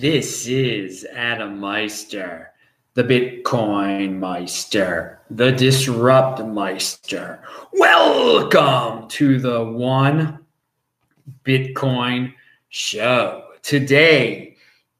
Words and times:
This 0.00 0.46
is 0.46 1.06
Adam 1.14 1.60
Meister, 1.60 2.52
the 2.94 3.04
Bitcoin 3.04 4.18
Meister, 4.18 5.20
the 5.28 5.52
Disrupt 5.52 6.42
Meister. 6.42 7.42
Welcome 7.74 9.10
to 9.10 9.38
the 9.38 9.62
One 9.62 10.38
Bitcoin 11.44 12.32
Show. 12.70 13.44
Today 13.60 14.56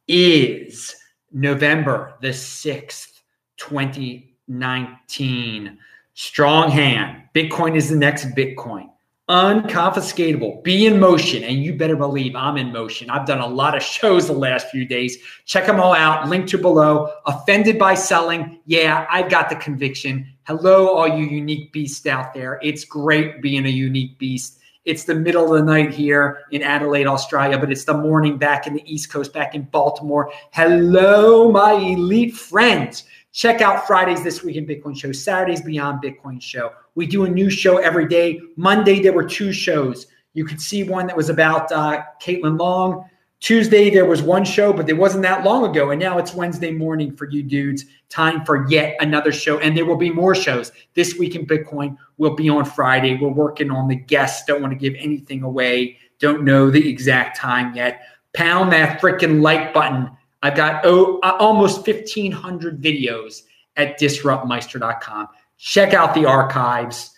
is 0.06 0.94
November 1.32 2.12
the 2.20 2.28
6th, 2.28 3.20
2019. 3.56 5.78
Strong 6.12 6.70
hand. 6.72 7.22
Bitcoin 7.34 7.74
is 7.74 7.88
the 7.88 7.96
next 7.96 8.26
Bitcoin 8.34 8.90
unconfiscatable. 9.30 10.62
Be 10.64 10.86
in 10.86 10.98
motion, 10.98 11.44
and 11.44 11.62
you 11.62 11.72
better 11.74 11.94
believe 11.94 12.34
I'm 12.34 12.56
in 12.56 12.72
motion. 12.72 13.08
I've 13.08 13.26
done 13.26 13.38
a 13.38 13.46
lot 13.46 13.76
of 13.76 13.82
shows 13.82 14.26
the 14.26 14.32
last 14.32 14.68
few 14.70 14.84
days. 14.84 15.18
Check 15.46 15.66
them 15.66 15.78
all 15.78 15.94
out. 15.94 16.28
Link 16.28 16.48
to 16.48 16.58
below. 16.58 17.12
Offended 17.26 17.78
by 17.78 17.94
selling? 17.94 18.58
Yeah, 18.66 19.06
I've 19.08 19.30
got 19.30 19.48
the 19.48 19.54
conviction. 19.56 20.26
Hello, 20.48 20.88
all 20.88 21.06
you 21.06 21.26
unique 21.26 21.72
beasts 21.72 22.04
out 22.06 22.34
there. 22.34 22.58
It's 22.60 22.84
great 22.84 23.40
being 23.40 23.66
a 23.66 23.70
unique 23.70 24.18
beast. 24.18 24.58
It's 24.84 25.04
the 25.04 25.14
middle 25.14 25.54
of 25.54 25.60
the 25.60 25.64
night 25.64 25.92
here 25.92 26.40
in 26.50 26.62
Adelaide, 26.62 27.06
Australia, 27.06 27.58
but 27.58 27.70
it's 27.70 27.84
the 27.84 27.96
morning 27.96 28.36
back 28.36 28.66
in 28.66 28.74
the 28.74 28.92
East 28.92 29.12
Coast, 29.12 29.32
back 29.32 29.54
in 29.54 29.62
Baltimore. 29.62 30.32
Hello, 30.52 31.52
my 31.52 31.74
elite 31.74 32.34
friends. 32.34 33.04
Check 33.32 33.60
out 33.60 33.86
Fridays 33.86 34.24
This 34.24 34.42
Week 34.42 34.56
in 34.56 34.66
Bitcoin 34.66 34.98
show, 34.98 35.12
Saturdays 35.12 35.62
Beyond 35.62 36.02
Bitcoin 36.02 36.42
show. 36.42 36.72
We 36.96 37.06
do 37.06 37.24
a 37.24 37.28
new 37.28 37.48
show 37.48 37.78
every 37.78 38.08
day. 38.08 38.40
Monday, 38.56 39.00
there 39.00 39.12
were 39.12 39.24
two 39.24 39.52
shows. 39.52 40.08
You 40.34 40.44
could 40.44 40.60
see 40.60 40.82
one 40.82 41.06
that 41.06 41.16
was 41.16 41.28
about 41.28 41.70
uh, 41.70 42.02
Caitlin 42.20 42.58
Long. 42.58 43.08
Tuesday, 43.38 43.88
there 43.88 44.04
was 44.04 44.20
one 44.20 44.44
show, 44.44 44.72
but 44.72 44.88
it 44.90 44.92
wasn't 44.92 45.22
that 45.22 45.44
long 45.44 45.64
ago. 45.64 45.90
And 45.90 46.00
now 46.00 46.18
it's 46.18 46.34
Wednesday 46.34 46.72
morning 46.72 47.16
for 47.16 47.30
you 47.30 47.42
dudes. 47.42 47.86
Time 48.10 48.44
for 48.44 48.68
yet 48.68 48.96
another 49.00 49.32
show. 49.32 49.58
And 49.60 49.76
there 49.76 49.86
will 49.86 49.96
be 49.96 50.10
more 50.10 50.34
shows. 50.34 50.72
This 50.94 51.16
Week 51.16 51.36
in 51.36 51.46
Bitcoin 51.46 51.96
will 52.18 52.34
be 52.34 52.50
on 52.50 52.64
Friday. 52.64 53.16
We're 53.16 53.28
working 53.28 53.70
on 53.70 53.88
the 53.88 53.96
guests. 53.96 54.44
Don't 54.44 54.60
want 54.60 54.72
to 54.72 54.78
give 54.78 54.94
anything 54.98 55.42
away. 55.42 55.96
Don't 56.18 56.44
know 56.44 56.70
the 56.70 56.86
exact 56.86 57.38
time 57.38 57.74
yet. 57.74 58.02
Pound 58.34 58.72
that 58.72 59.00
freaking 59.00 59.40
like 59.40 59.72
button 59.72 60.10
I've 60.42 60.56
got 60.56 60.84
oh, 60.84 61.18
uh, 61.22 61.36
almost 61.38 61.86
1,500 61.86 62.80
videos 62.80 63.42
at 63.76 63.98
disruptmeister.com. 64.00 65.28
Check 65.58 65.92
out 65.92 66.14
the 66.14 66.24
archives. 66.24 67.16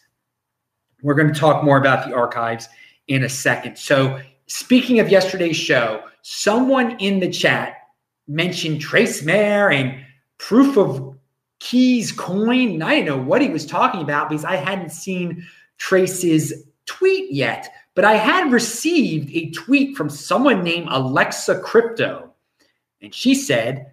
We're 1.02 1.14
going 1.14 1.32
to 1.32 1.38
talk 1.38 1.64
more 1.64 1.78
about 1.78 2.06
the 2.06 2.14
archives 2.14 2.68
in 3.08 3.24
a 3.24 3.28
second. 3.28 3.78
So, 3.78 4.20
speaking 4.46 5.00
of 5.00 5.08
yesterday's 5.08 5.56
show, 5.56 6.02
someone 6.22 6.96
in 6.98 7.20
the 7.20 7.30
chat 7.30 7.76
mentioned 8.26 8.80
Trace 8.80 9.22
Mayer 9.22 9.70
and 9.70 10.04
proof 10.38 10.76
of 10.76 11.16
keys 11.60 12.10
coin. 12.10 12.70
And 12.70 12.84
I 12.84 12.96
didn't 12.96 13.06
know 13.06 13.22
what 13.22 13.42
he 13.42 13.48
was 13.48 13.66
talking 13.66 14.02
about 14.02 14.28
because 14.28 14.44
I 14.44 14.56
hadn't 14.56 14.90
seen 14.90 15.46
Trace's 15.78 16.52
tweet 16.86 17.32
yet. 17.32 17.72
But 17.94 18.04
I 18.04 18.14
had 18.14 18.50
received 18.50 19.30
a 19.32 19.50
tweet 19.50 19.96
from 19.96 20.08
someone 20.08 20.64
named 20.64 20.88
Alexa 20.90 21.60
Crypto 21.60 22.31
and 23.02 23.14
she 23.14 23.34
said, 23.34 23.92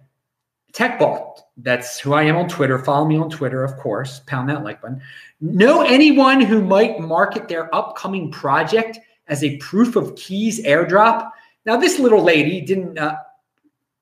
TechBalt, 0.72 1.40
that's 1.56 1.98
who 1.98 2.12
I 2.12 2.22
am 2.22 2.36
on 2.36 2.48
Twitter. 2.48 2.78
Follow 2.78 3.06
me 3.06 3.18
on 3.18 3.28
Twitter, 3.28 3.64
of 3.64 3.76
course. 3.76 4.20
Pound 4.26 4.48
that 4.48 4.62
like 4.62 4.80
button. 4.80 5.02
Know 5.40 5.82
anyone 5.82 6.40
who 6.40 6.62
might 6.62 7.00
market 7.00 7.48
their 7.48 7.74
upcoming 7.74 8.30
project 8.30 8.98
as 9.26 9.42
a 9.42 9.56
proof 9.56 9.96
of 9.96 10.14
keys 10.14 10.64
airdrop? 10.64 11.30
Now, 11.66 11.76
this 11.76 11.98
little 11.98 12.22
lady 12.22 12.60
didn't, 12.60 12.98
uh, 12.98 13.16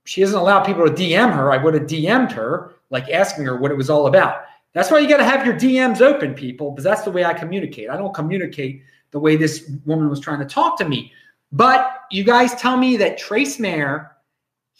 she 0.04 0.20
doesn't 0.20 0.38
allow 0.38 0.62
people 0.62 0.84
to 0.84 0.92
DM 0.92 1.32
her. 1.34 1.52
I 1.52 1.56
would 1.56 1.74
have 1.74 1.84
DM'd 1.84 2.32
her, 2.32 2.74
like 2.90 3.08
asking 3.10 3.46
her 3.46 3.56
what 3.56 3.70
it 3.70 3.76
was 3.76 3.90
all 3.90 4.06
about. 4.06 4.42
That's 4.74 4.90
why 4.90 4.98
you 4.98 5.08
got 5.08 5.16
to 5.16 5.24
have 5.24 5.46
your 5.46 5.54
DMs 5.54 6.00
open, 6.00 6.34
people, 6.34 6.70
because 6.70 6.84
that's 6.84 7.02
the 7.02 7.10
way 7.10 7.24
I 7.24 7.32
communicate. 7.32 7.88
I 7.88 7.96
don't 7.96 8.14
communicate 8.14 8.82
the 9.10 9.18
way 9.18 9.36
this 9.36 9.70
woman 9.86 10.08
was 10.08 10.20
trying 10.20 10.38
to 10.40 10.44
talk 10.44 10.78
to 10.78 10.88
me. 10.88 11.12
But 11.50 12.02
you 12.10 12.24
guys 12.24 12.54
tell 12.54 12.76
me 12.76 12.96
that 12.98 13.16
Trace 13.16 13.58
Mayer 13.58 14.12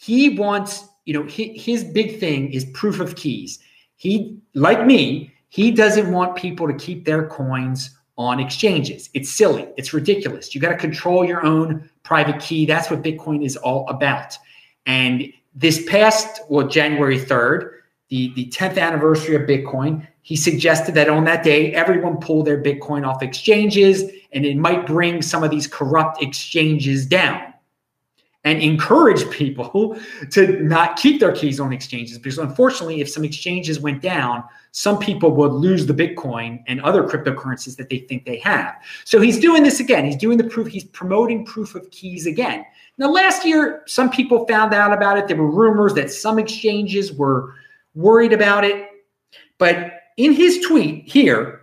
he 0.01 0.29
wants, 0.29 0.87
you 1.03 1.13
know, 1.13 1.23
his, 1.23 1.83
big 1.83 2.21
thing 2.21 2.53
is 2.53 2.63
proof 2.73 3.01
of 3.01 3.17
keys. 3.17 3.59
He, 3.97 4.39
like 4.53 4.85
me, 4.85 5.33
he 5.49 5.71
doesn't 5.71 6.09
want 6.09 6.37
people 6.37 6.67
to 6.67 6.73
keep 6.73 7.03
their 7.03 7.27
coins 7.27 7.97
on 8.17 8.39
exchanges. 8.39 9.09
It's 9.13 9.29
silly. 9.29 9.67
It's 9.75 9.93
ridiculous. 9.93 10.55
You 10.55 10.61
got 10.61 10.69
to 10.69 10.77
control 10.77 11.25
your 11.25 11.45
own 11.45 11.89
private 12.03 12.39
key. 12.39 12.65
That's 12.65 12.89
what 12.89 13.01
Bitcoin 13.01 13.43
is 13.43 13.57
all 13.57 13.85
about. 13.89 14.37
And 14.85 15.33
this 15.53 15.83
past, 15.85 16.43
well, 16.47 16.65
January 16.65 17.19
3rd, 17.19 17.71
the, 18.07 18.31
the 18.35 18.45
10th 18.51 18.77
anniversary 18.77 19.35
of 19.35 19.41
Bitcoin, 19.41 20.07
he 20.21 20.37
suggested 20.37 20.95
that 20.95 21.09
on 21.09 21.25
that 21.25 21.43
day, 21.43 21.73
everyone 21.73 22.21
pull 22.21 22.43
their 22.43 22.63
Bitcoin 22.63 23.05
off 23.05 23.21
exchanges 23.21 24.03
and 24.31 24.45
it 24.45 24.55
might 24.55 24.85
bring 24.85 25.21
some 25.21 25.43
of 25.43 25.51
these 25.51 25.67
corrupt 25.67 26.23
exchanges 26.23 27.05
down 27.05 27.48
and 28.49 28.61
encourage 28.61 29.29
people 29.29 29.97
to 30.31 30.61
not 30.63 30.97
keep 30.97 31.19
their 31.19 31.31
keys 31.31 31.59
on 31.59 31.71
exchanges 31.71 32.17
because 32.17 32.39
unfortunately 32.39 32.99
if 32.99 33.09
some 33.09 33.23
exchanges 33.23 33.79
went 33.79 34.01
down 34.01 34.43
some 34.71 34.97
people 34.99 35.31
would 35.31 35.51
lose 35.51 35.85
the 35.85 35.93
bitcoin 35.93 36.63
and 36.67 36.81
other 36.81 37.03
cryptocurrencies 37.03 37.75
that 37.77 37.89
they 37.89 37.99
think 37.99 38.25
they 38.25 38.37
have. 38.37 38.75
So 39.03 39.19
he's 39.19 39.39
doing 39.39 39.63
this 39.63 39.79
again. 39.79 40.05
He's 40.05 40.15
doing 40.15 40.37
the 40.37 40.43
proof. 40.43 40.67
He's 40.67 40.83
promoting 40.83 41.43
proof 41.43 41.73
of 41.73 41.89
keys 41.89 42.27
again. 42.27 42.63
Now 42.99 43.09
last 43.09 43.45
year 43.45 43.81
some 43.87 44.11
people 44.11 44.45
found 44.45 44.73
out 44.73 44.93
about 44.93 45.17
it. 45.17 45.27
There 45.27 45.37
were 45.37 45.49
rumors 45.49 45.93
that 45.95 46.11
some 46.11 46.37
exchanges 46.37 47.11
were 47.13 47.55
worried 47.95 48.33
about 48.33 48.63
it. 48.63 48.87
But 49.57 49.93
in 50.17 50.33
his 50.33 50.59
tweet 50.59 51.07
here 51.09 51.61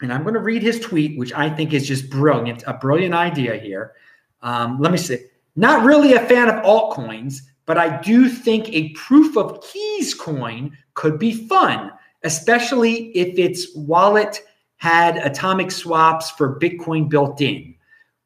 and 0.00 0.12
i'm 0.12 0.22
going 0.22 0.34
to 0.34 0.40
read 0.40 0.62
his 0.62 0.80
tweet 0.80 1.18
which 1.18 1.32
i 1.34 1.48
think 1.48 1.74
is 1.74 1.86
just 1.86 2.08
brilliant 2.08 2.64
a 2.66 2.72
brilliant 2.72 3.14
idea 3.14 3.56
here. 3.56 3.92
Um, 4.40 4.80
let 4.80 4.90
me 4.90 4.98
see 4.98 5.18
not 5.56 5.84
really 5.84 6.14
a 6.14 6.26
fan 6.26 6.48
of 6.48 6.62
altcoins, 6.64 7.40
but 7.66 7.78
I 7.78 8.00
do 8.00 8.28
think 8.28 8.68
a 8.68 8.90
proof 8.90 9.36
of 9.36 9.62
keys 9.62 10.14
coin 10.14 10.76
could 10.94 11.18
be 11.18 11.32
fun, 11.32 11.90
especially 12.22 13.10
if 13.16 13.38
its 13.38 13.74
wallet 13.74 14.42
had 14.76 15.16
atomic 15.18 15.70
swaps 15.70 16.30
for 16.30 16.58
Bitcoin 16.58 17.08
built 17.08 17.40
in. 17.40 17.74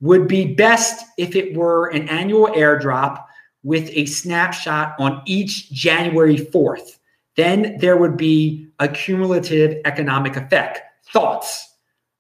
Would 0.00 0.28
be 0.28 0.54
best 0.54 1.04
if 1.18 1.36
it 1.36 1.56
were 1.56 1.88
an 1.88 2.08
annual 2.08 2.48
airdrop 2.48 3.24
with 3.62 3.90
a 3.92 4.06
snapshot 4.06 4.94
on 4.98 5.22
each 5.26 5.70
January 5.72 6.36
4th. 6.36 6.98
Then 7.36 7.76
there 7.78 7.96
would 7.96 8.16
be 8.16 8.68
a 8.78 8.88
cumulative 8.88 9.80
economic 9.84 10.36
effect. 10.36 10.80
Thoughts? 11.12 11.74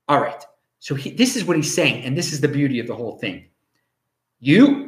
All 0.08 0.20
right. 0.20 0.44
So 0.80 0.94
he, 0.94 1.10
this 1.10 1.36
is 1.36 1.44
what 1.44 1.56
he's 1.56 1.74
saying, 1.74 2.04
and 2.04 2.16
this 2.16 2.32
is 2.32 2.40
the 2.40 2.48
beauty 2.48 2.78
of 2.78 2.86
the 2.86 2.94
whole 2.94 3.18
thing. 3.18 3.44
You 4.40 4.85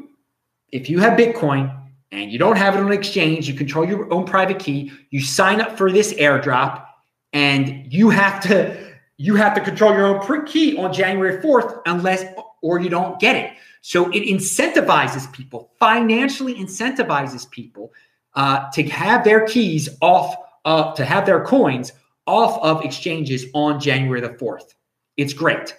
if 0.73 0.89
you 0.91 0.99
have 1.01 1.19
Bitcoin 1.19 1.75
and 2.12 2.33
you 2.33 2.39
don't 2.39 2.56
have 2.56 2.75
it 2.75 2.79
on 2.79 2.87
an 2.87 2.93
exchange, 2.93 3.49
you 3.49 3.55
control 3.55 3.87
your 3.87 4.12
own 4.12 4.25
private 4.25 4.59
key, 4.59 4.93
you 5.11 5.21
sign 5.21 5.61
up 5.61 5.77
for 5.77 5.91
this 5.91 6.12
airdrop, 6.15 6.84
and 7.33 7.93
you 7.93 8.11
have 8.11 8.41
to 8.43 8.89
you 9.19 9.34
have 9.34 9.55
to 9.55 9.61
control 9.61 9.93
your 9.95 10.07
own 10.07 10.47
key 10.47 10.77
on 10.77 10.93
January 10.93 11.43
4th 11.43 11.81
unless 11.87 12.25
or 12.62 12.78
you 12.81 12.89
don't 12.89 13.19
get 13.19 13.37
it. 13.37 13.53
So 13.81 14.09
it 14.11 14.23
incentivizes 14.23 15.31
people, 15.33 15.73
financially 15.78 16.55
incentivizes 16.55 17.49
people 17.51 17.93
uh, 18.34 18.71
to 18.73 18.83
have 18.84 19.25
their 19.25 19.47
keys 19.47 19.89
off, 20.01 20.37
uh, 20.65 20.93
to 20.95 21.05
have 21.05 21.27
their 21.27 21.45
coins 21.45 21.92
off 22.27 22.63
of 22.63 22.84
exchanges 22.84 23.47
on 23.54 23.81
January 23.81 24.21
the 24.21 24.31
4th. 24.31 24.75
It's 25.16 25.33
great. 25.33 25.75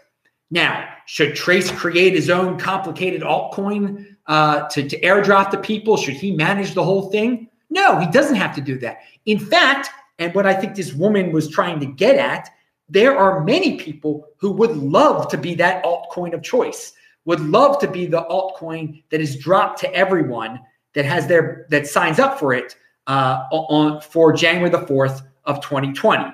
Now, 0.52 0.90
should 1.06 1.36
Trace 1.36 1.72
create 1.72 2.14
his 2.14 2.30
own 2.30 2.58
complicated 2.58 3.22
altcoin 3.22 4.09
uh, 4.30 4.68
to, 4.70 4.88
to 4.88 5.00
airdrop 5.02 5.52
the 5.52 5.58
people? 5.58 5.98
Should 5.98 6.14
he 6.14 6.32
manage 6.32 6.74
the 6.74 6.84
whole 6.84 7.10
thing? 7.10 7.50
No, 7.70 8.00
he 8.00 8.08
doesn't 8.08 8.36
have 8.36 8.56
to 8.56 8.62
do 8.62 8.78
that. 8.80 9.00
In 9.26 9.40
fact, 9.40 9.90
and 10.20 10.34
what 10.34 10.46
I 10.46 10.54
think 10.54 10.76
this 10.76 10.94
woman 10.94 11.32
was 11.32 11.50
trying 11.50 11.80
to 11.82 11.86
get 11.86 12.16
at, 12.16 12.50
there 12.88 13.18
are 13.18 13.44
many 13.44 13.78
people 13.78 14.28
who 14.38 14.52
would 14.52 14.76
love 14.78 15.30
to 15.30 15.38
be 15.38 15.56
that 15.56 15.84
altcoin 15.84 16.34
of 16.34 16.42
choice, 16.42 16.94
would 17.26 17.40
love 17.42 17.80
to 17.80 17.88
be 17.88 18.06
the 18.06 18.24
altcoin 18.24 19.04
that 19.10 19.20
is 19.20 19.38
dropped 19.38 19.80
to 19.82 19.94
everyone 19.94 20.60
that 20.94 21.06
has 21.06 21.28
their 21.28 21.68
that 21.70 21.88
signs 21.88 22.20
up 22.20 22.40
for 22.40 22.54
it 22.54 22.76
uh, 23.08 23.46
on 23.52 24.02
for 24.02 24.34
January 24.34 24.70
the 24.70 24.86
fourth 24.88 25.22
of 25.46 25.62
2020. 25.62 26.34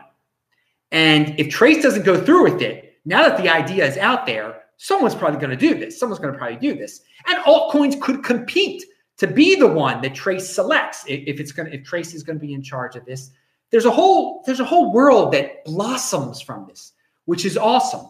And 0.91 1.38
if 1.39 1.50
Trace 1.50 1.83
doesn't 1.83 2.03
go 2.03 2.21
through 2.21 2.44
with 2.44 2.62
it, 2.62 2.98
now 3.06 3.27
that 3.27 3.41
the 3.41 3.50
idea 3.50 3.86
is 3.86 3.98
out 3.98 4.25
there, 4.25 4.63
someone's 4.77 5.16
probably 5.16 5.39
going 5.39 5.57
to 5.57 5.57
do 5.57 5.77
this. 5.77 6.00
Someone's 6.00 6.19
going 6.19 6.33
to 6.33 6.38
probably 6.38 6.57
do 6.57 6.75
this. 6.75 7.01
And 7.27 7.38
altcoins 7.44 8.00
could 8.00 8.24
compete 8.24 8.83
to 9.18 9.27
be 9.27 9.56
the 9.56 9.68
one 9.68 10.01
that 10.01 10.13
Trace 10.13 10.50
selects 10.50 11.06
if 11.07 11.39
it's 11.39 11.51
going 11.51 11.69
to 11.69 11.75
if 11.75 11.83
Trace 11.83 12.13
is 12.13 12.24
going 12.24 12.38
to 12.39 12.45
be 12.45 12.54
in 12.54 12.62
charge 12.62 12.95
of 12.95 13.06
this. 13.06 13.31
There's 13.72 13.86
a 13.86 13.92
whole 13.92 14.44
there's 14.45 14.60
a 14.60 14.66
whole 14.66 14.92
world 14.92 15.33
that 15.33 15.63
blossoms 15.66 16.42
from 16.42 16.66
this, 16.68 16.94
which 17.25 17.45
is 17.45 17.57
awesome. 17.57 18.07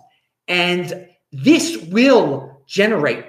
And 0.47 1.07
this 1.31 1.77
will 1.83 2.61
generate 2.67 3.25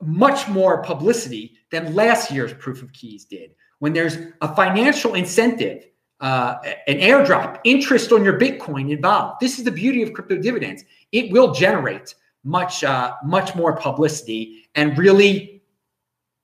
much 0.00 0.48
more 0.48 0.82
publicity 0.82 1.56
than 1.70 1.94
last 1.94 2.30
year's 2.30 2.52
proof 2.54 2.82
of 2.82 2.92
keys 2.92 3.24
did. 3.24 3.54
When 3.78 3.92
there's 3.92 4.16
a 4.40 4.54
financial 4.54 5.14
incentive, 5.14 5.86
uh, 6.20 6.56
an 6.86 6.98
airdrop, 6.98 7.60
interest 7.64 8.12
on 8.12 8.24
your 8.24 8.38
Bitcoin 8.38 8.90
involved. 8.90 9.40
This 9.40 9.58
is 9.58 9.64
the 9.64 9.70
beauty 9.70 10.02
of 10.02 10.12
crypto 10.12 10.36
dividends. 10.36 10.84
It 11.12 11.32
will 11.32 11.52
generate 11.52 12.14
much, 12.44 12.84
uh, 12.84 13.14
much 13.24 13.54
more 13.54 13.76
publicity 13.76 14.64
and 14.74 14.96
really 14.96 15.62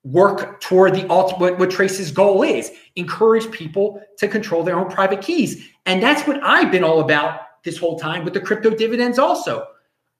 work 0.06 0.60
toward 0.60 0.94
the 0.94 1.08
ultimate 1.10 1.58
what 1.58 1.70
Trace's 1.70 2.12
goal 2.12 2.42
is 2.44 2.70
encourage 2.94 3.50
people 3.50 4.00
to 4.18 4.28
control 4.28 4.62
their 4.62 4.78
own 4.78 4.88
private 4.88 5.20
keys. 5.20 5.68
And 5.84 6.02
that's 6.02 6.26
what 6.28 6.42
I've 6.44 6.70
been 6.70 6.84
all 6.84 7.00
about 7.00 7.40
this 7.64 7.76
whole 7.76 7.98
time 7.98 8.24
with 8.24 8.32
the 8.32 8.40
crypto 8.40 8.70
dividends 8.70 9.18
also. 9.18 9.66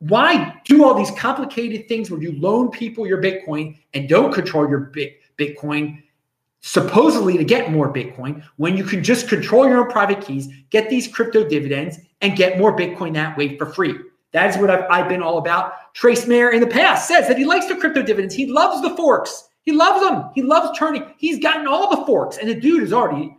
Why 0.00 0.60
do 0.64 0.84
all 0.84 0.94
these 0.94 1.12
complicated 1.12 1.88
things 1.88 2.10
where 2.10 2.20
you 2.20 2.38
loan 2.38 2.70
people 2.70 3.06
your 3.06 3.22
Bitcoin 3.22 3.78
and 3.94 4.08
don't 4.08 4.32
control 4.32 4.68
your 4.68 4.92
Bitcoin, 5.38 6.02
supposedly 6.60 7.38
to 7.38 7.44
get 7.44 7.70
more 7.70 7.90
Bitcoin, 7.90 8.42
when 8.56 8.76
you 8.76 8.84
can 8.84 9.02
just 9.02 9.28
control 9.28 9.66
your 9.68 9.78
own 9.78 9.90
private 9.90 10.20
keys, 10.20 10.48
get 10.70 10.90
these 10.90 11.06
crypto 11.06 11.48
dividends, 11.48 11.98
and 12.20 12.36
get 12.36 12.58
more 12.58 12.76
Bitcoin 12.76 13.14
that 13.14 13.38
way 13.38 13.56
for 13.56 13.66
free? 13.72 13.94
That 14.36 14.50
is 14.50 14.58
what 14.58 14.68
I've, 14.68 14.84
I've 14.90 15.08
been 15.08 15.22
all 15.22 15.38
about. 15.38 15.94
Trace 15.94 16.26
Mayer 16.26 16.50
in 16.50 16.60
the 16.60 16.66
past 16.66 17.08
says 17.08 17.26
that 17.26 17.38
he 17.38 17.46
likes 17.46 17.68
the 17.68 17.74
crypto 17.74 18.02
dividends. 18.02 18.34
He 18.34 18.44
loves 18.44 18.82
the 18.82 18.94
forks. 18.94 19.48
He 19.62 19.72
loves 19.72 20.06
them. 20.06 20.28
He 20.34 20.42
loves 20.42 20.78
turning. 20.78 21.04
He's 21.16 21.38
gotten 21.38 21.66
all 21.66 21.88
the 21.88 22.04
forks, 22.04 22.36
and 22.36 22.46
the 22.46 22.54
dude 22.54 22.82
is 22.82 22.92
already, 22.92 23.34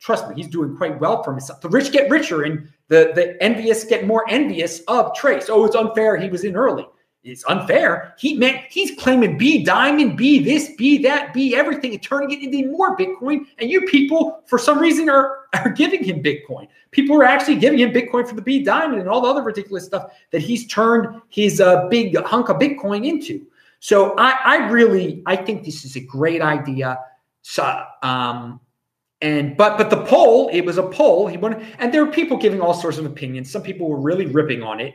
trust 0.00 0.28
me, 0.28 0.34
he's 0.34 0.48
doing 0.48 0.76
quite 0.76 0.98
well 0.98 1.22
for 1.22 1.30
himself. 1.30 1.60
The 1.60 1.68
rich 1.68 1.92
get 1.92 2.10
richer, 2.10 2.42
and 2.42 2.68
the 2.88 3.12
the 3.14 3.40
envious 3.40 3.84
get 3.84 4.04
more 4.04 4.28
envious 4.28 4.80
of 4.88 5.14
Trace. 5.14 5.48
Oh, 5.48 5.64
it's 5.64 5.76
unfair. 5.76 6.16
He 6.16 6.28
was 6.28 6.42
in 6.42 6.56
early. 6.56 6.88
It's 7.24 7.44
unfair. 7.46 8.14
He 8.18 8.34
meant 8.34 8.62
he's 8.68 8.98
claiming 8.98 9.38
B 9.38 9.62
diamond, 9.62 10.16
B 10.16 10.42
this, 10.42 10.70
B 10.76 10.98
that, 11.04 11.32
B 11.32 11.54
everything, 11.54 11.92
and 11.92 12.02
turning 12.02 12.32
it 12.32 12.42
into 12.42 12.68
more 12.68 12.96
Bitcoin. 12.96 13.46
And 13.58 13.70
you 13.70 13.82
people, 13.82 14.42
for 14.46 14.58
some 14.58 14.80
reason, 14.80 15.08
are 15.08 15.42
are 15.54 15.70
giving 15.70 16.02
him 16.02 16.20
Bitcoin. 16.22 16.66
People 16.90 17.16
are 17.16 17.24
actually 17.24 17.56
giving 17.56 17.78
him 17.78 17.92
Bitcoin 17.92 18.26
for 18.26 18.34
the 18.34 18.42
B 18.42 18.64
diamond 18.64 19.00
and 19.00 19.08
all 19.08 19.20
the 19.20 19.28
other 19.28 19.42
ridiculous 19.42 19.84
stuff 19.84 20.12
that 20.32 20.40
he's 20.40 20.66
turned 20.66 21.20
his 21.28 21.60
uh, 21.60 21.86
big 21.88 22.16
hunk 22.18 22.48
of 22.48 22.56
Bitcoin 22.56 23.06
into. 23.06 23.46
So 23.78 24.14
I, 24.16 24.36
I 24.44 24.56
really 24.68 25.22
I 25.26 25.36
think 25.36 25.64
this 25.64 25.84
is 25.84 25.94
a 25.94 26.00
great 26.00 26.42
idea. 26.42 26.98
So 27.42 27.84
um, 28.02 28.60
and 29.20 29.56
but 29.56 29.78
but 29.78 29.90
the 29.90 30.04
poll 30.04 30.48
it 30.52 30.62
was 30.62 30.78
a 30.78 30.82
poll 30.82 31.28
he 31.28 31.36
wanted 31.36 31.64
and 31.78 31.94
there 31.94 32.04
were 32.04 32.10
people 32.10 32.36
giving 32.36 32.60
all 32.60 32.74
sorts 32.74 32.98
of 32.98 33.06
opinions. 33.06 33.50
Some 33.50 33.62
people 33.62 33.88
were 33.88 34.00
really 34.00 34.26
ripping 34.26 34.62
on 34.62 34.80
it. 34.80 34.94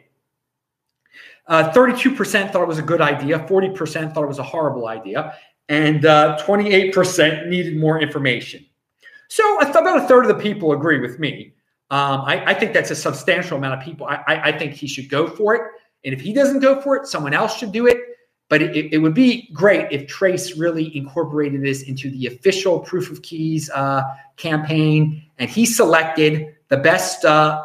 Uh, 1.47 1.71
32% 1.71 2.51
thought 2.51 2.61
it 2.61 2.67
was 2.67 2.79
a 2.79 2.83
good 2.83 3.01
idea. 3.01 3.39
40% 3.39 4.13
thought 4.13 4.23
it 4.23 4.27
was 4.27 4.39
a 4.39 4.43
horrible 4.43 4.87
idea. 4.87 5.35
And 5.69 6.05
uh, 6.05 6.37
28% 6.41 7.47
needed 7.47 7.77
more 7.77 7.99
information. 8.01 8.65
So 9.29 9.59
about 9.59 10.03
a 10.03 10.07
third 10.07 10.25
of 10.25 10.29
the 10.29 10.41
people 10.41 10.71
agree 10.71 10.99
with 10.99 11.19
me. 11.19 11.53
Um, 11.89 12.21
I, 12.21 12.43
I, 12.47 12.53
think 12.53 12.73
that's 12.73 12.91
a 12.91 12.95
substantial 12.95 13.57
amount 13.57 13.79
of 13.79 13.85
people. 13.85 14.07
I, 14.07 14.21
I, 14.27 14.41
I 14.49 14.57
think 14.57 14.73
he 14.73 14.87
should 14.87 15.09
go 15.09 15.27
for 15.27 15.55
it. 15.55 15.61
And 16.03 16.13
if 16.13 16.19
he 16.19 16.33
doesn't 16.33 16.59
go 16.59 16.81
for 16.81 16.97
it, 16.97 17.07
someone 17.07 17.33
else 17.33 17.57
should 17.57 17.71
do 17.71 17.87
it. 17.87 17.97
But 18.49 18.61
it, 18.61 18.93
it, 18.93 18.97
would 18.99 19.13
be 19.13 19.49
great 19.53 19.91
if 19.91 20.07
Trace 20.07 20.57
really 20.57 20.95
incorporated 20.95 21.61
this 21.61 21.83
into 21.83 22.09
the 22.09 22.27
official 22.27 22.79
proof 22.79 23.11
of 23.11 23.21
keys 23.21 23.69
uh, 23.71 24.03
campaign, 24.37 25.21
and 25.37 25.49
he 25.49 25.65
selected 25.65 26.55
the 26.69 26.77
best 26.77 27.25
uh, 27.25 27.63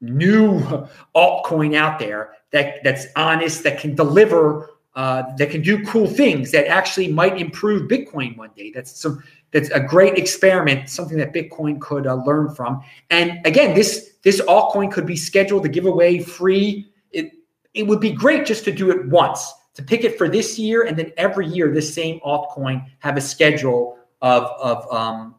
new 0.00 0.60
altcoin 1.14 1.74
out 1.76 1.98
there 1.98 2.30
that 2.56 2.82
that's 2.82 3.06
honest, 3.14 3.62
that 3.64 3.78
can 3.78 3.94
deliver, 3.94 4.70
uh, 4.94 5.22
that 5.36 5.50
can 5.50 5.62
do 5.62 5.84
cool 5.84 6.06
things, 6.06 6.50
that 6.52 6.66
actually 6.66 7.08
might 7.08 7.38
improve 7.38 7.88
Bitcoin 7.88 8.36
one 8.36 8.50
day. 8.56 8.72
That's 8.74 8.98
some 9.00 9.22
that's 9.52 9.70
a 9.70 9.80
great 9.80 10.18
experiment, 10.18 10.90
something 10.90 11.18
that 11.18 11.32
Bitcoin 11.32 11.80
could 11.80 12.06
uh, 12.06 12.14
learn 12.14 12.54
from. 12.54 12.82
And 13.10 13.38
again, 13.46 13.74
this 13.74 14.14
this 14.22 14.40
altcoin 14.42 14.90
could 14.90 15.06
be 15.06 15.16
scheduled 15.16 15.62
to 15.62 15.68
give 15.68 15.86
away 15.86 16.20
free. 16.20 16.92
It 17.12 17.32
it 17.74 17.86
would 17.86 18.00
be 18.00 18.12
great 18.12 18.46
just 18.46 18.64
to 18.64 18.72
do 18.72 18.90
it 18.90 19.06
once 19.08 19.52
to 19.74 19.82
pick 19.82 20.04
it 20.04 20.16
for 20.16 20.28
this 20.28 20.58
year, 20.58 20.84
and 20.84 20.96
then 20.96 21.12
every 21.18 21.46
year 21.46 21.70
this 21.70 21.92
same 21.92 22.18
altcoin 22.20 22.84
have 23.00 23.16
a 23.16 23.20
schedule 23.20 23.98
of 24.22 24.44
of 24.60 24.92
um, 24.92 25.34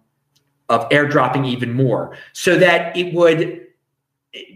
of 0.70 0.88
airdropping 0.90 1.46
even 1.48 1.74
more, 1.74 2.16
so 2.34 2.58
that 2.58 2.96
it 2.96 3.14
would. 3.14 3.67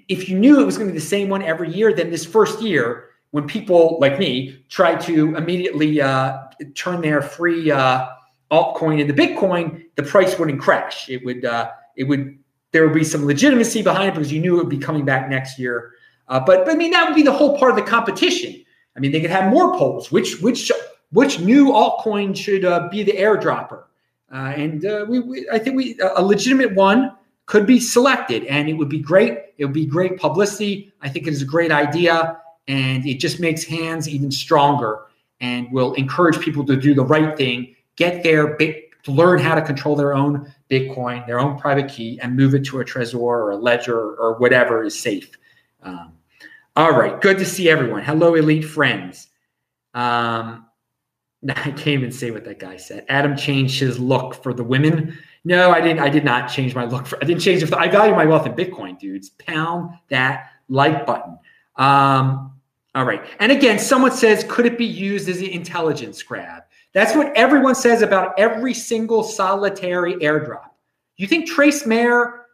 If 0.08 0.30
you 0.30 0.38
knew 0.38 0.62
it 0.62 0.66
was 0.66 0.78
going 0.78 0.90
to 0.90 0.94
be 0.94 1.00
the 1.00 1.06
same 1.06 1.30
one 1.30 1.42
every 1.42 1.70
year, 1.72 1.94
then 1.94 2.10
this 2.10 2.26
first 2.26 2.62
year, 2.62 3.10
when 3.32 3.48
people 3.48 3.98
like 4.02 4.20
me 4.20 4.64
try 4.70 4.96
to 4.96 5.36
immediately 5.36 6.02
uh, 6.02 6.38
turn 6.76 7.02
their 7.02 7.22
free 7.22 7.72
uh, 7.72 8.08
altcoin 8.52 9.00
into 9.00 9.14
Bitcoin, 9.14 9.86
the 9.96 10.04
price 10.04 10.38
wouldn't 10.38 10.60
crash. 10.62 11.10
It 11.10 11.24
would. 11.26 11.46
Uh, 11.46 11.72
it 11.96 12.06
would. 12.06 12.38
There 12.72 12.86
would 12.86 12.94
be 12.94 13.04
some 13.04 13.26
legitimacy 13.26 13.82
behind 13.82 14.10
it 14.10 14.14
because 14.14 14.32
you 14.32 14.40
knew 14.40 14.56
it 14.56 14.64
would 14.64 14.70
be 14.70 14.78
coming 14.78 15.04
back 15.04 15.30
next 15.30 15.60
year. 15.60 15.92
Uh, 16.30 16.40
but, 16.40 16.64
but 16.64 16.74
I 16.74 16.78
mean, 16.78 16.92
that 16.92 17.06
would 17.06 17.16
be 17.16 17.24
the 17.24 17.34
whole 17.34 17.60
part 17.60 17.72
of 17.72 17.76
the 17.76 17.84
competition 17.84 18.64
I 18.96 19.00
mean, 19.00 19.12
they 19.12 19.22
could 19.22 19.32
have 19.32 19.52
more 19.52 19.78
polls. 19.78 20.12
Which 20.12 20.42
which 20.42 20.72
which 21.12 21.40
new 21.40 21.68
altcoin 21.68 22.36
should 22.36 22.66
uh, 22.66 22.88
be 22.90 23.04
the 23.04 23.14
airdropper? 23.14 23.84
Uh, 24.32 24.54
and 24.56 25.10
we, 25.10 25.20
we, 25.20 25.50
I 25.52 25.60
think 25.60 25.76
we 25.76 26.00
a 26.16 26.22
legitimate 26.22 26.74
one 26.74 27.16
could 27.52 27.66
be 27.66 27.82
selected, 27.82 28.46
and 28.46 28.70
it 28.70 28.74
would 28.76 28.88
be 28.88 28.98
great. 28.98 29.38
It 29.58 29.66
would 29.66 29.74
be 29.74 29.86
great 29.86 30.18
publicity. 30.18 30.94
I 31.02 31.10
think 31.10 31.28
it 31.28 31.34
is 31.34 31.42
a 31.42 31.46
great 31.46 31.70
idea, 31.70 32.38
and 32.70 33.06
it 33.06 33.16
just 33.16 33.42
makes 33.42 33.66
hands 33.66 34.08
even 34.08 34.32
stronger, 34.32 35.08
and 35.42 35.70
will 35.70 35.94
encourage 35.96 36.40
people 36.40 36.66
to 36.68 36.78
do 36.78 36.94
the 36.94 37.04
right 37.04 37.36
thing, 37.36 37.76
get 37.98 38.24
their 38.24 38.56
to 38.56 39.12
learn 39.12 39.38
how 39.38 39.54
to 39.54 39.62
control 39.62 39.98
their 39.98 40.14
own 40.14 40.50
Bitcoin, 40.70 41.28
their 41.28 41.42
own 41.42 41.60
private 41.60 41.90
key, 41.90 42.18
and 42.22 42.38
move 42.38 42.56
it 42.56 42.64
to 42.68 42.80
a 42.80 42.86
Trezor 42.86 43.16
or 43.16 43.52
a 43.52 43.58
Ledger 43.58 44.00
or 44.00 44.38
whatever 44.38 44.86
is 44.86 44.98
safe. 44.98 45.38
Um, 45.84 46.14
all 46.78 46.94
right. 46.94 47.20
Good 47.20 47.38
to 47.40 47.46
see 47.46 47.70
everyone. 47.70 48.02
Hello, 48.02 48.36
elite 48.36 48.64
friends. 48.64 49.28
Um, 49.94 50.68
I 51.50 51.54
can't 51.54 51.88
even 51.88 52.14
say 52.14 52.32
what 52.32 52.46
that 52.46 52.60
guy 52.60 52.78
said. 52.78 53.06
Adam 53.10 53.36
changed 53.36 53.78
his 53.78 54.00
look 54.00 54.42
for 54.42 54.54
the 54.54 54.64
women. 54.64 55.18
No, 55.44 55.72
I 55.72 55.82
didn't. 55.82 56.00
I 56.00 56.10
did 56.10 56.24
not 56.24 56.50
change 56.52 56.76
my 56.76 56.86
look 56.86 57.08
for. 57.08 57.18
I 57.22 57.26
didn't 57.26 57.42
change. 57.42 57.64
I 57.72 57.88
value 57.88 58.14
my 58.14 58.26
wealth 58.26 58.46
in 58.46 58.54
Bitcoin, 58.54 59.00
dudes. 59.00 59.30
Pound 59.30 59.98
that 60.10 60.52
like 60.70 61.06
button. 61.06 61.38
Um, 61.78 62.54
all 62.94 63.06
right. 63.06 63.24
And 63.40 63.52
again, 63.52 63.80
someone 63.80 64.12
says, 64.12 64.46
could 64.48 64.66
it 64.66 64.78
be 64.78 64.86
used 64.86 65.30
as 65.30 65.40
an 65.40 65.48
intelligence 65.48 66.22
grab? 66.22 66.64
That's 66.94 67.16
what 67.16 67.36
everyone 67.36 67.76
says 67.76 68.02
about 68.02 68.38
every 68.38 68.74
single 68.74 69.24
solitary 69.24 70.16
airdrop. 70.16 70.70
You 71.16 71.26
think 71.26 71.48
Trace 71.48 71.86
Mayer, 71.86 72.46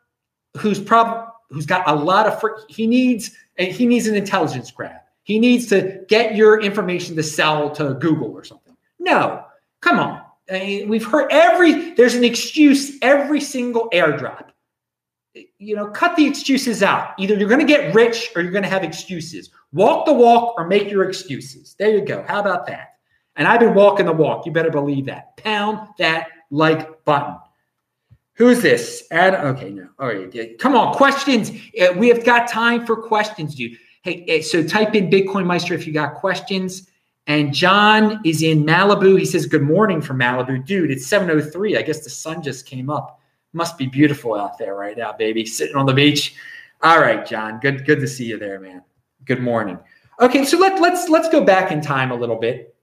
who's 0.58 0.80
probably 0.80 1.24
who's 1.50 1.66
got 1.66 1.88
a 1.90 1.96
lot 1.96 2.28
of 2.28 2.40
fr- 2.40 2.60
he 2.70 2.86
needs 2.86 3.32
he 3.58 3.86
needs 3.86 4.08
an 4.08 4.16
intelligence 4.16 4.70
grab. 4.70 5.02
He 5.24 5.40
needs 5.40 5.66
to 5.68 6.06
get 6.08 6.36
your 6.36 6.62
information 6.62 7.16
to 7.16 7.24
sell 7.24 7.70
to 7.72 7.96
Google 7.96 8.32
or 8.32 8.44
something. 8.44 8.76
No, 9.00 9.44
come 9.82 10.00
on. 10.00 10.22
We've 10.50 11.06
heard 11.06 11.32
every 11.32 11.92
there's 11.96 12.16
an 12.16 12.24
excuse 12.24 12.98
every 13.02 13.42
single 13.42 13.90
airdrop. 13.92 14.46
You 15.60 15.76
know, 15.76 15.88
cut 15.88 16.16
the 16.16 16.26
excuses 16.26 16.82
out. 16.82 17.12
Either 17.20 17.36
you're 17.36 17.50
going 17.50 17.66
to 17.66 17.72
get 17.72 17.94
rich 17.94 18.32
or 18.36 18.42
you're 18.42 18.52
going 18.52 18.64
to 18.64 18.70
have 18.70 18.84
excuses. 18.84 19.52
Walk 19.72 20.06
the 20.06 20.14
walk 20.14 20.56
or 20.58 20.66
make 20.66 20.90
your 20.90 21.08
excuses. 21.08 21.76
There 21.78 21.90
you 21.90 22.04
go. 22.04 22.24
How 22.28 22.40
about 22.40 22.66
that? 22.68 22.96
And 23.36 23.48
I've 23.48 23.60
been 23.60 23.76
walking 23.76 24.08
the 24.08 24.14
walk. 24.14 24.46
You 24.46 24.52
better 24.52 24.72
believe 24.72 25.06
that. 25.06 25.38
Pound 25.38 25.90
that 26.00 26.30
like 26.50 27.04
button. 27.06 27.36
Who's 28.34 28.62
this? 28.62 29.06
Adam. 29.12 29.48
Okay, 29.48 29.72
no. 29.72 29.90
All 30.00 30.08
right. 30.08 30.60
Come 30.60 30.76
on, 30.76 30.94
questions. 30.94 31.52
Uh, 31.80 31.94
we 31.98 32.08
have 32.08 32.24
got 32.24 32.48
time 32.48 32.86
for 32.86 32.96
questions, 32.96 33.56
dude. 33.56 33.78
Hey, 34.04 34.24
eh, 34.28 34.42
so 34.42 34.64
type 34.64 34.96
in 34.96 35.10
Bitcoin 35.10 35.46
Meister 35.46 35.74
if 35.74 35.86
you 35.86 35.94
got 35.94 36.16
questions. 36.16 36.88
And 37.28 37.54
John 37.54 38.22
is 38.24 38.42
in 38.42 38.64
Malibu. 38.64 39.20
He 39.20 39.26
says, 39.26 39.46
Good 39.46 39.62
morning 39.62 40.02
from 40.02 40.18
Malibu. 40.18 40.66
Dude, 40.66 40.90
it's 40.90 41.08
7.03. 41.08 41.78
I 41.78 41.82
guess 41.82 42.04
the 42.04 42.10
sun 42.10 42.42
just 42.42 42.66
came 42.66 42.90
up. 42.90 43.20
Must 43.54 43.78
be 43.78 43.86
beautiful 43.86 44.34
out 44.36 44.58
there 44.58 44.76
right 44.76 44.98
now, 44.98 45.12
baby. 45.12 45.46
Sitting 45.46 45.76
on 45.76 45.86
the 45.86 45.94
beach. 45.94 46.36
All 46.82 47.00
right, 47.00 47.26
John. 47.26 47.60
Good, 47.60 47.86
good 47.86 48.00
to 48.00 48.08
see 48.08 48.26
you 48.26 48.40
there, 48.40 48.60
man. 48.60 48.82
Good 49.26 49.42
morning. 49.42 49.78
Okay, 50.22 50.46
so 50.46 50.58
let, 50.58 50.82
let's 50.82 51.10
let's 51.10 51.30
go 51.30 51.44
back 51.44 51.72
in 51.72 51.82
time 51.82 52.12
a 52.12 52.16
little 52.16 52.38
bit 52.38 52.76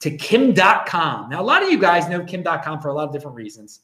to 0.00 0.16
Kim 0.16 0.52
Dotcom. 0.52 1.30
Now, 1.30 1.40
a 1.40 1.44
lot 1.44 1.62
of 1.62 1.70
you 1.70 1.78
guys 1.78 2.08
know 2.08 2.24
Kim 2.24 2.42
Dotcom 2.42 2.82
for 2.82 2.88
a 2.88 2.92
lot 2.92 3.06
of 3.06 3.12
different 3.12 3.36
reasons. 3.36 3.80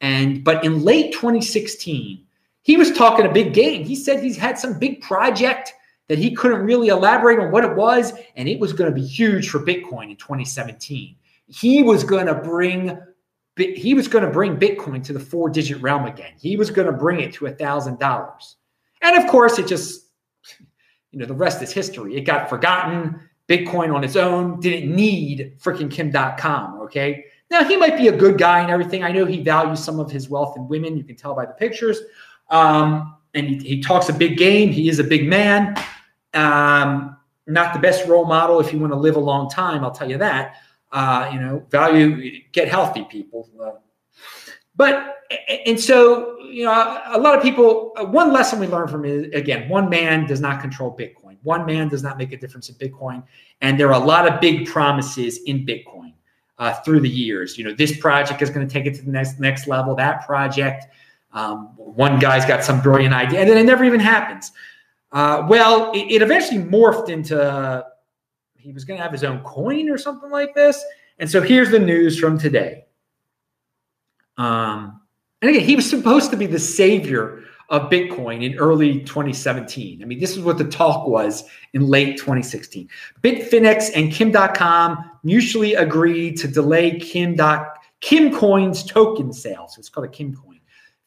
And 0.00 0.44
but 0.44 0.64
in 0.64 0.82
late 0.84 1.12
2016, 1.12 2.24
he 2.62 2.76
was 2.76 2.92
talking 2.92 3.26
a 3.26 3.32
big 3.32 3.52
game. 3.54 3.84
He 3.84 3.96
said 3.96 4.22
he's 4.22 4.36
had 4.36 4.58
some 4.58 4.78
big 4.78 5.00
project 5.00 5.72
that 6.10 6.18
he 6.18 6.34
couldn't 6.34 6.62
really 6.62 6.88
elaborate 6.88 7.38
on 7.38 7.52
what 7.52 7.62
it 7.62 7.76
was, 7.76 8.12
and 8.34 8.48
it 8.48 8.58
was 8.58 8.72
going 8.72 8.92
to 8.92 8.94
be 8.94 9.06
huge 9.06 9.48
for 9.48 9.60
Bitcoin 9.60 10.10
in 10.10 10.16
2017. 10.16 11.14
He 11.46 11.84
was 11.84 12.02
going 12.02 12.26
to 12.26 12.34
bring 12.34 12.98
he 13.56 13.94
was 13.94 14.08
going 14.08 14.24
to 14.24 14.30
bring 14.30 14.56
Bitcoin 14.56 15.04
to 15.04 15.12
the 15.12 15.20
four 15.20 15.50
digit 15.50 15.80
realm 15.80 16.06
again. 16.06 16.32
He 16.36 16.56
was 16.56 16.68
going 16.68 16.86
to 16.86 16.92
bring 16.92 17.20
it 17.20 17.32
to 17.34 17.46
a 17.46 17.52
thousand 17.52 18.00
dollars. 18.00 18.56
And 19.02 19.22
of 19.22 19.30
course, 19.30 19.58
it 19.60 19.68
just, 19.68 20.06
you 21.12 21.20
know, 21.20 21.26
the 21.26 21.34
rest 21.34 21.62
is 21.62 21.70
history. 21.70 22.16
It 22.16 22.22
got 22.22 22.48
forgotten. 22.48 23.20
Bitcoin 23.48 23.94
on 23.94 24.02
its 24.02 24.16
own 24.16 24.58
didn't 24.58 24.94
need 24.94 25.58
freaking 25.60 25.90
Kim 25.90 26.10
Dotcom. 26.10 26.80
Okay. 26.82 27.24
Now, 27.50 27.62
he 27.62 27.76
might 27.76 27.96
be 27.96 28.08
a 28.08 28.16
good 28.16 28.36
guy 28.36 28.60
and 28.60 28.70
everything. 28.70 29.04
I 29.04 29.12
know 29.12 29.26
he 29.26 29.42
values 29.42 29.84
some 29.84 30.00
of 30.00 30.10
his 30.10 30.28
wealth 30.28 30.56
in 30.56 30.66
women. 30.66 30.96
You 30.96 31.04
can 31.04 31.16
tell 31.16 31.34
by 31.34 31.46
the 31.46 31.52
pictures. 31.52 32.00
Um, 32.48 33.16
and 33.34 33.46
he, 33.46 33.58
he, 33.58 33.80
talks 33.80 34.08
a 34.08 34.12
big 34.12 34.38
game. 34.38 34.70
He 34.70 34.88
is 34.88 34.98
a 34.98 35.04
big 35.04 35.28
man. 35.28 35.76
Um, 36.34 37.16
not 37.46 37.74
the 37.74 37.80
best 37.80 38.06
role 38.06 38.24
model 38.24 38.60
if 38.60 38.72
you 38.72 38.78
want 38.78 38.92
to 38.92 38.98
live 38.98 39.16
a 39.16 39.20
long 39.20 39.50
time. 39.50 39.84
I'll 39.84 39.90
tell 39.90 40.08
you 40.08 40.18
that. 40.18 40.56
Uh, 40.92 41.30
you 41.32 41.40
know, 41.40 41.64
value, 41.70 42.40
get 42.52 42.68
healthy, 42.68 43.04
people. 43.04 43.48
But, 44.76 45.18
and 45.66 45.78
so, 45.78 46.38
you 46.40 46.64
know, 46.64 47.02
a 47.06 47.18
lot 47.18 47.36
of 47.36 47.42
people, 47.42 47.92
one 47.96 48.32
lesson 48.32 48.58
we 48.58 48.66
learned 48.66 48.90
from 48.90 49.04
it, 49.04 49.34
again, 49.34 49.68
one 49.68 49.88
man 49.88 50.26
does 50.26 50.40
not 50.40 50.60
control 50.60 50.96
Bitcoin. 50.96 51.36
One 51.42 51.64
man 51.64 51.88
does 51.88 52.02
not 52.02 52.18
make 52.18 52.32
a 52.32 52.36
difference 52.36 52.68
in 52.68 52.74
Bitcoin. 52.76 53.22
And 53.60 53.78
there 53.78 53.88
are 53.88 54.00
a 54.00 54.04
lot 54.04 54.26
of 54.26 54.40
big 54.40 54.66
promises 54.66 55.38
in 55.44 55.64
Bitcoin 55.64 56.12
uh, 56.58 56.74
through 56.82 57.00
the 57.00 57.08
years. 57.08 57.56
You 57.58 57.64
know, 57.64 57.74
this 57.74 57.98
project 57.98 58.42
is 58.42 58.50
going 58.50 58.66
to 58.66 58.72
take 58.72 58.86
it 58.86 58.94
to 58.96 59.02
the 59.02 59.10
next 59.10 59.40
next 59.40 59.66
level. 59.66 59.94
That 59.94 60.26
project, 60.26 60.86
um, 61.32 61.68
one 61.76 62.18
guy's 62.18 62.44
got 62.44 62.64
some 62.64 62.80
brilliant 62.80 63.14
idea, 63.14 63.40
and 63.40 63.48
then 63.48 63.56
it 63.56 63.64
never 63.64 63.84
even 63.84 64.00
happens. 64.00 64.52
Uh, 65.12 65.46
well, 65.48 65.90
it, 65.92 66.10
it, 66.10 66.22
eventually 66.22 66.60
morphed 66.60 67.08
into 67.08 67.84
he 68.56 68.72
was 68.72 68.84
going 68.84 68.96
to 68.98 69.02
have 69.02 69.12
his 69.12 69.24
own 69.24 69.40
coin 69.40 69.88
or 69.88 69.98
something 69.98 70.30
like 70.30 70.54
this. 70.54 70.82
And 71.18 71.30
so 71.30 71.40
here's 71.40 71.70
the 71.70 71.78
news 71.78 72.18
from 72.18 72.38
today. 72.38 72.84
Um, 74.36 75.00
and 75.42 75.50
again, 75.50 75.64
he 75.64 75.76
was 75.76 75.88
supposed 75.88 76.30
to 76.30 76.36
be 76.36 76.46
the 76.46 76.58
savior 76.58 77.42
of 77.70 77.90
Bitcoin 77.90 78.44
in 78.44 78.58
early 78.58 79.00
2017. 79.00 80.02
I 80.02 80.04
mean, 80.04 80.18
this 80.18 80.36
is 80.36 80.40
what 80.40 80.58
the 80.58 80.64
talk 80.64 81.06
was 81.06 81.44
in 81.72 81.86
late 81.86 82.16
2016. 82.18 82.88
Bitfinex 83.22 83.90
and 83.94 84.12
Kim 84.12 84.32
Dotcom 84.32 85.08
mutually 85.22 85.74
agreed 85.74 86.36
to 86.38 86.48
delay 86.48 86.98
Kim. 86.98 87.36
Kimcoin's 87.36 88.84
token 88.84 89.32
sales. 89.32 89.78
It's 89.78 89.88
called 89.88 90.06
a 90.06 90.10
Kimcoin. 90.10 90.60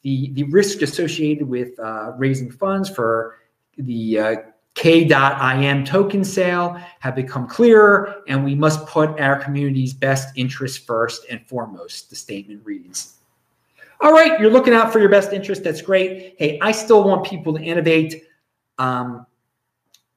The, 0.03 0.31
the 0.33 0.43
risk 0.43 0.81
associated 0.81 1.47
with 1.47 1.77
uh, 1.79 2.11
raising 2.17 2.51
funds 2.51 2.89
for 2.89 3.37
the 3.77 4.19
uh, 4.19 4.35
K.IM 4.75 5.85
token 5.85 6.23
sale 6.23 6.79
have 6.99 7.15
become 7.15 7.47
clearer, 7.47 8.23
and 8.27 8.43
we 8.43 8.55
must 8.55 8.85
put 8.87 9.19
our 9.19 9.37
community's 9.37 9.93
best 9.93 10.35
interests 10.35 10.77
first 10.77 11.25
and 11.29 11.45
foremost, 11.47 12.09
the 12.09 12.15
statement 12.15 12.61
reads. 12.63 13.15
All 14.01 14.11
right, 14.11 14.39
you're 14.39 14.51
looking 14.51 14.73
out 14.73 14.91
for 14.91 14.99
your 14.99 15.09
best 15.09 15.31
interest. 15.31 15.63
That's 15.63 15.81
great. 15.81 16.35
Hey, 16.37 16.59
I 16.61 16.71
still 16.71 17.03
want 17.03 17.25
people 17.25 17.53
to 17.53 17.61
innovate. 17.61 18.23
Um, 18.77 19.25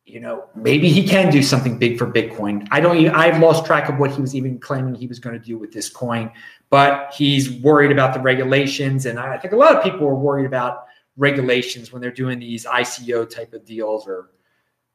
you 0.07 0.21
know, 0.21 0.45
maybe 0.55 0.89
he 0.89 1.07
can 1.07 1.31
do 1.31 1.43
something 1.43 1.79
big 1.79 1.99
for 1.99 2.07
Bitcoin. 2.07 2.67
I 2.71 2.81
don't 2.81 2.97
even, 2.97 3.15
I've 3.15 3.41
lost 3.41 3.67
track 3.67 3.89
of 3.89 3.99
what 3.99 4.13
he 4.13 4.21
was 4.21 4.35
even 4.35 4.59
claiming 4.59 4.95
he 4.95 5.07
was 5.07 5.19
going 5.19 5.39
to 5.39 5.45
do 5.45 5.59
with 5.59 5.73
this 5.73 5.91
coin, 5.91 6.31
but 6.71 7.13
he's 7.13 7.53
worried 7.61 7.91
about 7.91 8.15
the 8.15 8.21
regulations. 8.21 9.05
And 9.07 9.19
I 9.19 9.37
think 9.37 9.53
a 9.53 9.57
lot 9.57 9.77
of 9.77 9.83
people 9.83 10.07
are 10.07 10.15
worried 10.15 10.47
about 10.47 10.87
regulations 11.17 11.93
when 11.93 12.03
they're 12.03 12.11
doing 12.11 12.39
these 12.39 12.65
ICO 12.67 13.29
type 13.29 13.53
of 13.53 13.65
deals 13.65 14.07
or 14.07 14.31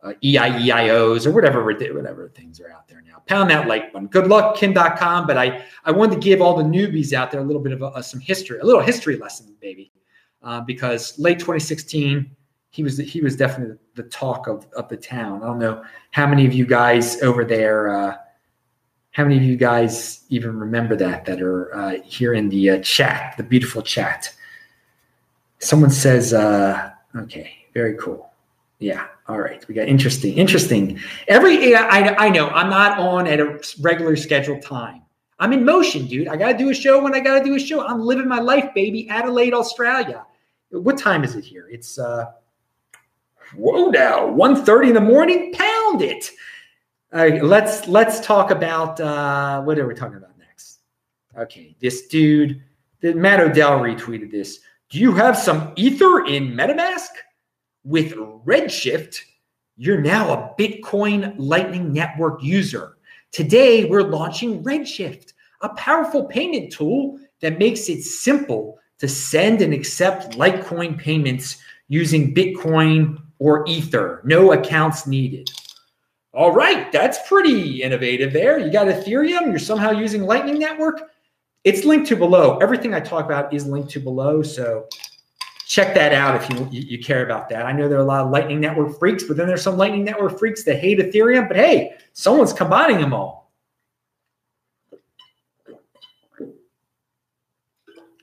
uh, 0.04 0.14
EIEIOs 0.24 1.26
or 1.28 1.32
whatever 1.32 1.64
whatever 1.64 2.32
things 2.36 2.60
are 2.60 2.72
out 2.72 2.88
there 2.88 3.02
now. 3.02 3.22
Pound 3.28 3.50
that 3.50 3.68
like 3.68 3.94
button. 3.94 4.08
Good 4.08 4.28
luck, 4.28 4.56
Kim 4.56 4.74
Dotcom. 4.74 5.28
But 5.28 5.38
I 5.38 5.64
I 5.86 5.92
wanted 5.92 6.16
to 6.16 6.22
give 6.22 6.42
all 6.42 6.56
the 6.56 6.64
newbies 6.64 7.14
out 7.14 7.32
there 7.32 7.42
a 7.42 7.44
little 7.44 7.62
bit 7.62 7.74
of 7.74 7.82
a, 7.82 7.92
a, 7.96 8.04
some 8.04 8.20
history, 8.20 8.60
a 8.60 8.66
little 8.66 8.82
history 8.82 9.18
lesson, 9.18 9.56
baby, 9.60 9.92
uh, 10.42 10.62
because 10.62 11.18
late 11.20 11.40
2016 11.40 12.36
he 12.72 12.84
was 12.84 12.98
he 12.98 13.22
was 13.22 13.36
definitely 13.36 13.78
the 13.96 14.04
talk 14.04 14.48
of 14.48 14.66
of 14.76 14.88
the 14.90 14.98
town. 14.98 15.44
I 15.44 15.46
don't 15.46 15.60
know 15.60 15.84
how 16.12 16.26
many 16.26 16.46
of 16.46 16.54
you 16.54 16.66
guys 16.66 17.22
over 17.22 17.46
there. 17.46 17.90
Uh, 17.90 18.16
how 19.12 19.24
many 19.24 19.36
of 19.36 19.44
you 19.44 19.58
guys 19.58 20.24
even 20.30 20.58
remember 20.58 20.96
that 20.96 21.26
that 21.26 21.42
are 21.42 21.76
uh, 21.76 21.96
here 22.04 22.34
in 22.34 22.48
the 22.50 22.72
uh, 22.72 22.80
chat, 22.80 23.36
the 23.38 23.44
beautiful 23.44 23.82
chat? 23.82 24.34
Someone 25.62 25.92
says, 25.92 26.34
uh, 26.34 26.92
"Okay, 27.16 27.52
very 27.74 27.96
cool." 27.96 28.32
Yeah. 28.80 29.06
All 29.28 29.40
right. 29.40 29.66
We 29.68 29.76
got 29.76 29.88
interesting. 29.88 30.34
Interesting. 30.34 31.00
Every 31.28 31.74
I 31.76 32.16
I 32.26 32.30
know 32.30 32.50
I'm 32.50 32.70
not 32.70 33.00
on 33.00 33.28
at 33.28 33.40
a 33.40 33.62
regular 33.80 34.16
scheduled 34.16 34.62
time. 34.62 35.04
I'm 35.40 35.54
in 35.54 35.64
motion, 35.64 36.06
dude. 36.06 36.28
I 36.28 36.36
gotta 36.36 36.58
do 36.58 36.70
a 36.70 36.74
show 36.74 37.02
when 37.02 37.16
I 37.16 37.20
gotta 37.20 37.44
do 37.44 37.56
a 37.56 37.60
show. 37.60 37.86
I'm 37.86 38.02
living 38.02 38.28
my 38.28 38.40
life, 38.40 38.74
baby. 38.76 39.08
Adelaide, 39.10 39.54
Australia. 39.54 40.26
What 40.70 40.98
time 40.98 41.24
is 41.24 41.36
it 41.36 41.44
here? 41.44 41.68
It's 41.70 41.98
uh 41.98 42.26
whoa 43.56 43.90
now, 43.90 44.28
1.30 44.28 44.90
in 44.90 44.94
the 44.94 45.02
morning. 45.02 45.54
Pound 45.54 46.02
it. 46.02 46.30
All 47.14 47.20
right, 47.22 47.44
let's 47.44 47.88
let's 47.88 48.20
talk 48.20 48.52
about 48.52 49.00
uh 49.00 49.62
what 49.62 49.80
are 49.80 49.88
we 49.88 49.94
talking 49.94 50.18
about 50.18 50.38
next? 50.38 50.80
Okay, 51.38 51.76
this 51.80 52.08
dude, 52.08 52.62
Matt 53.02 53.40
Odell 53.40 53.80
retweeted 53.80 54.32
this. 54.32 54.60
Do 54.92 55.00
you 55.00 55.14
have 55.14 55.38
some 55.38 55.72
ether 55.78 56.26
in 56.26 56.52
MetaMask? 56.52 57.08
With 57.86 58.12
Redshift, 58.12 59.22
you're 59.78 60.02
now 60.02 60.34
a 60.34 60.54
Bitcoin 60.62 61.34
Lightning 61.38 61.94
Network 61.94 62.44
user. 62.44 62.98
Today, 63.32 63.86
we're 63.86 64.04
launching 64.04 64.62
Redshift, 64.66 65.32
a 65.62 65.70
powerful 65.70 66.26
payment 66.26 66.74
tool 66.74 67.18
that 67.40 67.58
makes 67.58 67.88
it 67.88 68.04
simple 68.04 68.80
to 68.98 69.08
send 69.08 69.62
and 69.62 69.74
accept 69.74 70.34
Litecoin 70.34 71.00
payments 71.00 71.56
using 71.88 72.36
Bitcoin 72.36 73.18
or 73.40 73.64
Ether. 73.70 74.22
No 74.26 74.52
accounts 74.52 75.08
needed. 75.08 75.50
All 76.34 76.52
right, 76.52 76.92
that's 76.92 77.26
pretty 77.30 77.82
innovative 77.82 78.34
there. 78.34 78.60
You 78.60 78.70
got 78.70 78.88
Ethereum, 78.88 79.52
you're 79.52 79.58
somehow 79.58 79.92
using 79.92 80.24
Lightning 80.24 80.60
Network. 80.60 81.11
It's 81.64 81.86
linked 81.86 82.08
to 82.10 82.16
below. 82.16 82.58
Everything 82.58 82.94
I 82.94 83.00
talk 83.00 83.26
about 83.26 83.54
is 83.54 83.68
linked 83.68 83.90
to 83.92 84.00
below. 84.00 84.42
So 84.42 84.88
check 85.68 85.94
that 85.94 86.12
out 86.14 86.36
if 86.36 86.50
you, 86.50 86.68
you 86.72 87.00
care 87.00 87.24
about 87.24 87.48
that. 87.50 87.66
I 87.66 87.72
know 87.72 87.88
there 87.88 87.98
are 87.98 88.02
a 88.02 88.06
lot 88.06 88.26
of 88.26 88.32
Lightning 88.32 88.60
Network 88.60 88.98
freaks, 88.98 89.24
but 89.24 89.38
then 89.38 89.48
there's 89.48 89.62
some 89.62 89.78
Lightning 89.78 90.04
Network 90.04 90.38
freaks 90.40 90.64
that 90.64 90.80
hate 90.80 91.00
Ethereum. 91.00 91.48
But 91.48 91.58
hey, 91.58 91.94
someone's 92.14 92.52
combining 92.52 93.00
them 93.00 93.14
all. 93.14 93.52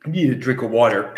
I 0.04 0.10
need 0.10 0.30
a 0.30 0.34
drink 0.34 0.62
of 0.62 0.70
water. 0.70 1.14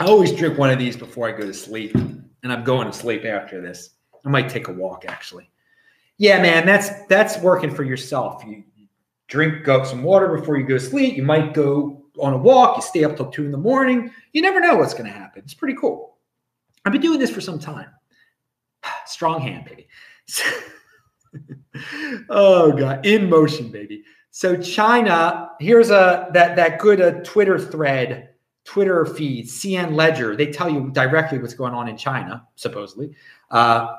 I 0.00 0.06
always 0.06 0.32
drink 0.32 0.58
one 0.58 0.70
of 0.70 0.78
these 0.78 0.96
before 0.96 1.28
I 1.28 1.32
go 1.32 1.46
to 1.46 1.54
sleep, 1.54 1.94
and 1.94 2.52
I'm 2.52 2.64
going 2.64 2.86
to 2.86 2.92
sleep 2.92 3.24
after 3.24 3.60
this. 3.60 3.90
I 4.24 4.30
might 4.30 4.48
take 4.48 4.68
a 4.68 4.72
walk 4.72 5.04
actually. 5.06 5.48
Yeah, 6.18 6.40
man, 6.40 6.66
that's 6.66 7.06
that's 7.06 7.38
working 7.38 7.74
for 7.74 7.82
yourself. 7.82 8.44
You 8.46 8.64
drink 9.32 9.66
up 9.66 9.86
some 9.86 10.02
water 10.02 10.28
before 10.28 10.58
you 10.58 10.66
go 10.66 10.74
to 10.74 10.80
sleep. 10.80 11.16
You 11.16 11.22
might 11.22 11.54
go 11.54 12.04
on 12.20 12.34
a 12.34 12.36
walk, 12.36 12.76
you 12.76 12.82
stay 12.82 13.02
up 13.02 13.16
till 13.16 13.30
two 13.30 13.46
in 13.46 13.50
the 13.50 13.56
morning. 13.56 14.12
You 14.34 14.42
never 14.42 14.60
know 14.60 14.76
what's 14.76 14.92
going 14.92 15.06
to 15.06 15.10
happen. 15.10 15.40
It's 15.42 15.54
pretty 15.54 15.74
cool. 15.80 16.18
I've 16.84 16.92
been 16.92 17.00
doing 17.00 17.18
this 17.18 17.30
for 17.30 17.40
some 17.40 17.58
time. 17.58 17.88
Strong 19.06 19.40
hand, 19.40 19.64
baby. 19.64 19.88
oh 22.28 22.72
god, 22.72 23.06
in 23.06 23.30
motion, 23.30 23.70
baby. 23.70 24.02
So 24.32 24.54
China, 24.54 25.52
here's 25.60 25.88
a 25.88 26.28
that 26.34 26.54
that 26.56 26.78
good 26.78 27.00
uh, 27.00 27.12
Twitter 27.22 27.58
thread, 27.58 28.34
Twitter 28.64 29.06
feed, 29.06 29.46
CN 29.46 29.94
Ledger. 29.94 30.36
They 30.36 30.52
tell 30.52 30.68
you 30.68 30.90
directly 30.90 31.38
what's 31.38 31.54
going 31.54 31.72
on 31.72 31.88
in 31.88 31.96
China, 31.96 32.46
supposedly. 32.56 33.14
Uh, 33.50 33.96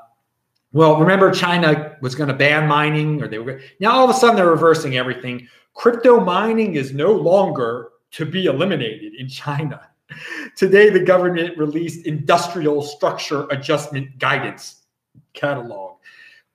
well, 0.73 0.99
remember 0.99 1.31
China 1.31 1.95
was 2.01 2.15
going 2.15 2.29
to 2.29 2.33
ban 2.33 2.67
mining, 2.67 3.21
or 3.21 3.27
they 3.27 3.39
were 3.39 3.61
now 3.79 3.91
all 3.91 4.09
of 4.09 4.09
a 4.09 4.19
sudden 4.19 4.35
they're 4.35 4.49
reversing 4.49 4.97
everything. 4.97 5.47
Crypto 5.75 6.19
mining 6.19 6.75
is 6.75 6.93
no 6.93 7.11
longer 7.11 7.89
to 8.11 8.25
be 8.25 8.45
eliminated 8.45 9.13
in 9.15 9.27
China. 9.29 9.87
Today, 10.55 10.89
the 10.89 10.99
government 10.99 11.57
released 11.57 12.05
industrial 12.05 12.81
structure 12.81 13.47
adjustment 13.49 14.17
guidance 14.17 14.81
catalog. 15.33 15.97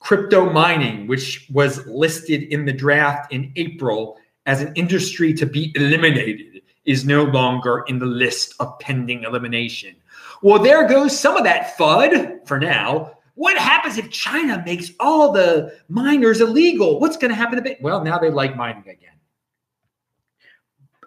Crypto 0.00 0.50
mining, 0.50 1.06
which 1.06 1.48
was 1.52 1.87
listed 1.87 2.44
in 2.44 2.64
the 2.64 2.72
draft 2.72 3.32
in 3.32 3.52
April 3.56 4.18
as 4.46 4.60
an 4.60 4.72
industry 4.75 5.32
to 5.34 5.46
be 5.46 5.72
eliminated, 5.75 6.62
is 6.84 7.04
no 7.04 7.25
longer 7.25 7.84
in 7.88 7.98
the 7.98 8.06
list 8.06 8.54
of 8.60 8.78
pending 8.78 9.25
elimination. 9.25 9.94
Well, 10.42 10.62
there 10.62 10.88
goes 10.88 11.18
some 11.18 11.37
of 11.37 11.44
that 11.44 11.76
FUD 11.76 12.46
for 12.46 12.58
now. 12.58 13.17
What 13.38 13.57
happens 13.57 13.99
if 13.99 14.11
China 14.11 14.62
makes 14.66 14.90
all 15.00 15.33
the 15.33 15.78
miners 15.88 16.40
illegal? 16.40 17.00
What's 17.00 17.16
going 17.16 17.30
to 17.30 17.35
happen 17.35 17.57
to 17.57 17.62
bit? 17.62 17.78
Well, 17.80 18.02
now 18.04 18.18
they 18.18 18.30
like 18.30 18.57
mining 18.57 18.83
again 18.83 19.09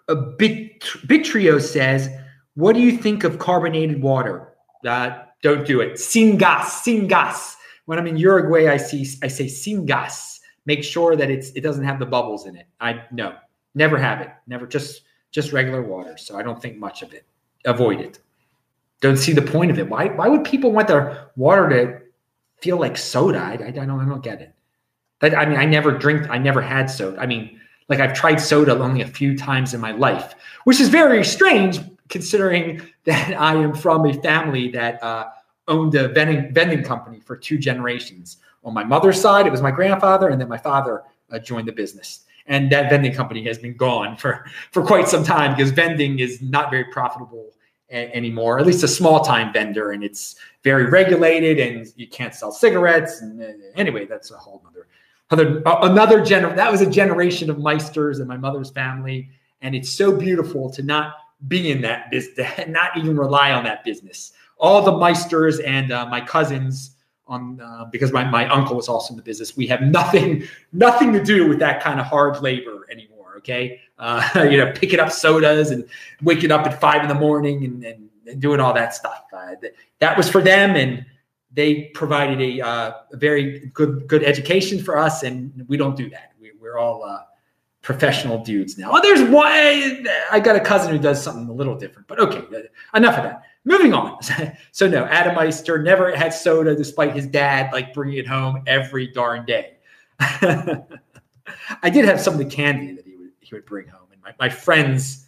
a 0.08 0.16
Bit, 0.16 0.80
Bitrio 1.06 1.60
says, 1.60 2.08
"What 2.54 2.74
do 2.74 2.80
you 2.80 2.96
think 2.96 3.24
of 3.24 3.38
carbonated 3.38 4.02
water? 4.02 4.52
Uh, 4.86 5.22
don't 5.42 5.66
do 5.66 5.80
it. 5.80 5.98
Sin 5.98 6.36
gas, 6.36 6.84
sin 6.84 7.06
gas. 7.08 7.56
When 7.86 7.98
I'm 7.98 8.06
in 8.06 8.16
Uruguay, 8.16 8.68
I 8.68 8.76
see 8.76 9.06
I 9.22 9.28
say 9.28 9.48
sin 9.48 9.86
gas. 9.86 10.40
Make 10.66 10.84
sure 10.84 11.16
that 11.16 11.30
it's 11.30 11.50
it 11.52 11.62
doesn't 11.62 11.84
have 11.84 11.98
the 11.98 12.06
bubbles 12.06 12.46
in 12.46 12.56
it. 12.56 12.66
I 12.80 13.02
no, 13.10 13.34
never 13.74 13.98
have 13.98 14.20
it. 14.20 14.30
Never 14.46 14.66
just 14.66 15.02
just 15.30 15.52
regular 15.52 15.82
water. 15.82 16.16
So 16.16 16.36
I 16.36 16.42
don't 16.42 16.60
think 16.60 16.76
much 16.76 17.02
of 17.02 17.12
it. 17.12 17.24
Avoid 17.64 18.00
it. 18.00 18.18
Don't 19.00 19.16
see 19.16 19.32
the 19.32 19.42
point 19.42 19.70
of 19.70 19.78
it. 19.78 19.88
Why 19.88 20.06
why 20.08 20.28
would 20.28 20.44
people 20.44 20.72
want 20.72 20.88
their 20.88 21.30
water 21.36 21.68
to 21.70 22.01
feel 22.62 22.78
like 22.78 22.96
soda? 22.96 23.40
I, 23.40 23.52
I 23.52 23.70
don't 23.70 23.90
I 23.90 24.04
don't 24.04 24.22
get 24.22 24.40
it. 24.40 24.54
I 25.22 25.46
mean, 25.46 25.58
I 25.58 25.64
never 25.64 25.92
drink, 25.92 26.28
I 26.30 26.38
never 26.38 26.60
had 26.60 26.86
soda. 26.86 27.20
I 27.20 27.26
mean, 27.26 27.60
like 27.88 28.00
I've 28.00 28.14
tried 28.14 28.36
soda 28.36 28.76
only 28.78 29.02
a 29.02 29.06
few 29.06 29.36
times 29.36 29.74
in 29.74 29.80
my 29.80 29.92
life, 29.92 30.34
which 30.64 30.80
is 30.80 30.88
very 30.88 31.24
strange 31.24 31.78
considering 32.08 32.82
that 33.04 33.34
I 33.40 33.54
am 33.54 33.74
from 33.74 34.06
a 34.06 34.14
family 34.14 34.70
that 34.70 35.02
uh, 35.02 35.28
owned 35.68 35.94
a 35.94 36.08
vending, 36.08 36.52
vending 36.52 36.82
company 36.82 37.20
for 37.20 37.36
two 37.36 37.58
generations. 37.58 38.38
On 38.64 38.74
my 38.74 38.84
mother's 38.84 39.20
side, 39.20 39.46
it 39.46 39.50
was 39.50 39.62
my 39.62 39.70
grandfather, 39.70 40.28
and 40.28 40.40
then 40.40 40.48
my 40.48 40.58
father 40.58 41.02
uh, 41.30 41.38
joined 41.38 41.66
the 41.66 41.72
business. 41.72 42.20
And 42.46 42.70
that 42.72 42.90
vending 42.90 43.12
company 43.12 43.44
has 43.44 43.58
been 43.58 43.76
gone 43.76 44.16
for, 44.16 44.44
for 44.72 44.84
quite 44.84 45.08
some 45.08 45.24
time 45.24 45.54
because 45.54 45.70
vending 45.70 46.18
is 46.18 46.42
not 46.42 46.70
very 46.70 46.84
profitable 46.84 47.52
anymore, 47.92 48.58
at 48.58 48.66
least 48.66 48.82
a 48.82 48.88
small 48.88 49.24
time 49.24 49.52
vendor. 49.52 49.92
And 49.92 50.02
it's 50.02 50.36
very 50.64 50.86
regulated 50.86 51.60
and 51.60 51.86
you 51.96 52.08
can't 52.08 52.34
sell 52.34 52.50
cigarettes. 52.50 53.20
And 53.20 53.40
uh, 53.40 53.46
anyway, 53.76 54.06
that's 54.06 54.30
a 54.30 54.36
whole 54.36 54.62
other 54.66 54.86
other, 55.32 55.62
another 55.64 56.20
gener- 56.20 56.54
that 56.54 56.70
was 56.70 56.82
a 56.82 56.90
generation 56.90 57.48
of 57.48 57.56
meisters 57.56 58.20
in 58.20 58.26
my 58.26 58.36
mother's 58.36 58.70
family. 58.70 59.30
And 59.62 59.74
it's 59.74 59.90
so 59.90 60.14
beautiful 60.14 60.70
to 60.70 60.82
not 60.82 61.14
be 61.48 61.70
in 61.70 61.80
that 61.82 62.10
business, 62.10 62.50
not 62.68 62.96
even 62.96 63.16
rely 63.16 63.52
on 63.52 63.64
that 63.64 63.84
business. 63.84 64.32
All 64.58 64.82
the 64.82 64.92
meisters 64.92 65.60
and 65.66 65.90
uh, 65.90 66.06
my 66.06 66.20
cousins 66.20 66.96
on 67.26 67.60
uh, 67.60 67.86
because 67.86 68.12
my, 68.12 68.24
my 68.24 68.46
uncle 68.48 68.76
was 68.76 68.88
also 68.88 69.12
in 69.12 69.16
the 69.16 69.22
business. 69.22 69.56
We 69.56 69.66
have 69.68 69.80
nothing 69.82 70.46
nothing 70.72 71.12
to 71.14 71.22
do 71.22 71.48
with 71.48 71.58
that 71.60 71.82
kind 71.82 71.98
of 71.98 72.06
hard 72.06 72.42
labor 72.42 72.86
anymore. 72.90 73.11
Okay, 73.42 73.80
uh, 73.98 74.22
you 74.50 74.56
know, 74.56 74.72
picking 74.72 75.00
up 75.00 75.10
sodas 75.10 75.70
and 75.70 75.84
waking 76.22 76.52
up 76.52 76.66
at 76.66 76.80
five 76.80 77.02
in 77.02 77.08
the 77.08 77.14
morning 77.14 77.64
and, 77.64 77.84
and, 77.84 78.08
and 78.26 78.40
doing 78.40 78.60
all 78.60 78.72
that 78.72 78.94
stuff. 78.94 79.24
Uh, 79.32 79.54
that, 79.60 79.74
that 79.98 80.16
was 80.16 80.28
for 80.28 80.40
them, 80.40 80.76
and 80.76 81.04
they 81.52 81.90
provided 81.94 82.40
a, 82.40 82.60
uh, 82.60 82.92
a, 83.12 83.16
very 83.16 83.70
good 83.74 84.06
good 84.06 84.22
education 84.22 84.82
for 84.82 84.96
us, 84.96 85.22
and 85.22 85.64
we 85.68 85.76
don't 85.76 85.96
do 85.96 86.08
that. 86.10 86.32
We, 86.40 86.50
are 86.68 86.78
all 86.78 87.04
uh, 87.04 87.18
professional 87.82 88.42
dudes 88.42 88.78
now. 88.78 88.90
Oh, 88.92 89.00
there's 89.02 89.22
one. 89.28 90.06
I 90.30 90.40
got 90.42 90.56
a 90.56 90.60
cousin 90.60 90.92
who 90.92 90.98
does 90.98 91.22
something 91.22 91.48
a 91.48 91.52
little 91.52 91.76
different, 91.76 92.08
but 92.08 92.20
okay, 92.20 92.44
enough 92.94 93.18
of 93.18 93.24
that. 93.24 93.42
Moving 93.64 93.92
on. 93.92 94.18
so 94.72 94.88
no, 94.88 95.04
Adam 95.06 95.34
Meister 95.34 95.82
never 95.82 96.14
had 96.14 96.32
soda, 96.32 96.74
despite 96.74 97.14
his 97.14 97.26
dad 97.26 97.72
like 97.72 97.92
bringing 97.92 98.18
it 98.18 98.26
home 98.26 98.62
every 98.66 99.08
darn 99.08 99.44
day. 99.44 99.76
I 100.20 101.90
did 101.90 102.04
have 102.04 102.20
some 102.20 102.34
of 102.34 102.38
the 102.38 102.46
candy 102.46 103.01
would 103.52 103.66
bring 103.66 103.88
home, 103.88 104.08
and 104.12 104.20
my, 104.22 104.34
my 104.38 104.48
friends 104.48 105.26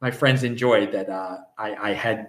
my 0.00 0.10
friends 0.10 0.42
enjoyed 0.42 0.92
that. 0.92 1.08
Uh, 1.08 1.38
I, 1.58 1.74
I 1.74 1.92
had 1.92 2.28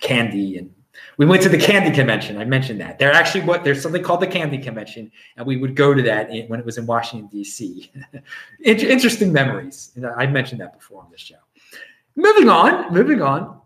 candy 0.00 0.56
and 0.56 0.72
we 1.16 1.26
went 1.26 1.42
to 1.42 1.48
the 1.48 1.58
candy 1.58 1.90
convention. 1.90 2.36
I 2.38 2.44
mentioned 2.44 2.80
that. 2.80 2.98
There 2.98 3.12
actually 3.12 3.44
what 3.44 3.64
there's 3.64 3.82
something 3.82 4.02
called 4.02 4.20
the 4.20 4.26
candy 4.26 4.58
convention, 4.58 5.10
and 5.36 5.46
we 5.46 5.56
would 5.56 5.74
go 5.74 5.94
to 5.94 6.02
that 6.02 6.30
in, 6.30 6.46
when 6.48 6.60
it 6.60 6.66
was 6.66 6.78
in 6.78 6.86
Washington 6.86 7.28
D.C. 7.28 7.90
Interesting 8.64 9.32
memories. 9.32 9.96
I 10.16 10.26
mentioned 10.26 10.60
that 10.60 10.74
before 10.74 11.02
on 11.02 11.10
this 11.10 11.20
show. 11.20 11.36
Moving 12.14 12.48
on, 12.48 12.92
moving 12.92 13.22
on. 13.22 13.60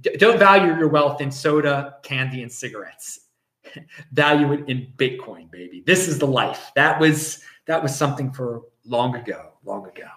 D- 0.00 0.16
don't 0.16 0.38
value 0.38 0.76
your 0.76 0.88
wealth 0.88 1.20
in 1.20 1.30
soda, 1.30 1.96
candy, 2.02 2.42
and 2.42 2.50
cigarettes. 2.50 3.26
value 4.12 4.52
it 4.52 4.68
in 4.68 4.92
Bitcoin, 4.96 5.50
baby. 5.50 5.82
This 5.86 6.08
is 6.08 6.18
the 6.18 6.26
life. 6.26 6.72
That 6.74 6.98
was 7.00 7.42
that 7.66 7.82
was 7.82 7.94
something 7.94 8.32
for 8.32 8.62
long 8.86 9.14
ago, 9.16 9.52
long 9.64 9.86
ago. 9.86 10.08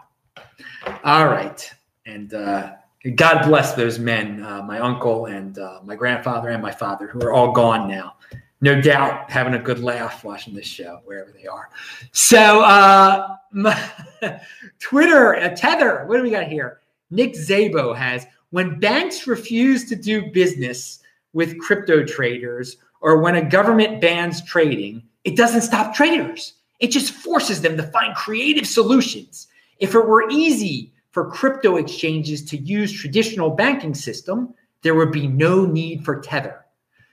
All 1.04 1.28
right, 1.28 1.72
and 2.06 2.34
uh, 2.34 2.74
God 3.16 3.46
bless 3.46 3.74
those 3.74 4.00
men, 4.00 4.44
uh, 4.44 4.64
my 4.64 4.80
uncle 4.80 5.26
and 5.26 5.58
uh, 5.60 5.80
my 5.84 5.96
grandfather 5.96 6.50
and 6.50 6.62
my 6.62 6.72
father, 6.72 7.08
who 7.08 7.22
are 7.22 7.34
all 7.34 7.52
gone 7.52 7.88
now. 7.88 8.16
No 8.62 8.80
doubt 8.80 9.30
having 9.30 9.56
a 9.56 9.60
good 9.60 9.80
laugh 9.80 10.24
watching 10.24 10.54
this 10.54 10.66
show 10.66 11.02
wherever 11.04 11.32
they 11.32 11.46
are. 11.46 11.70
So, 12.14 12.62
uh, 12.62 13.36
Twitter, 14.80 15.36
uh, 15.36 15.50
Tether, 15.50 16.06
what 16.06 16.16
do 16.16 16.24
we 16.24 16.30
got 16.30 16.48
here? 16.48 16.80
Nick 17.12 17.34
Szabo 17.34 17.94
has 17.96 18.26
when 18.52 18.80
banks 18.80 19.28
refuse 19.28 19.84
to 19.90 19.96
do 19.96 20.32
business 20.32 21.00
with 21.34 21.60
crypto 21.60 22.06
traders 22.06 22.78
or 23.02 23.20
when 23.20 23.36
a 23.36 23.44
government 23.44 24.00
bans 24.00 24.42
trading, 24.46 25.04
it 25.24 25.36
doesn't 25.36 25.62
stop 25.62 25.94
traders. 25.94 26.54
It 26.84 26.92
just 26.92 27.14
forces 27.14 27.62
them 27.62 27.78
to 27.78 27.84
find 27.84 28.14
creative 28.14 28.68
solutions. 28.68 29.48
If 29.80 29.96
it 29.96 30.06
were 30.06 30.30
easy 30.30 30.92
for 31.12 31.32
crypto 31.32 31.78
exchanges 31.78 32.44
to 32.50 32.58
use 32.58 32.92
traditional 32.92 33.52
banking 33.52 33.94
system, 33.94 34.54
there 34.82 34.94
would 34.94 35.14
be 35.14 35.26
no 35.26 35.66
need 35.66 36.04
for 36.04 36.20
Tether. 36.20 36.66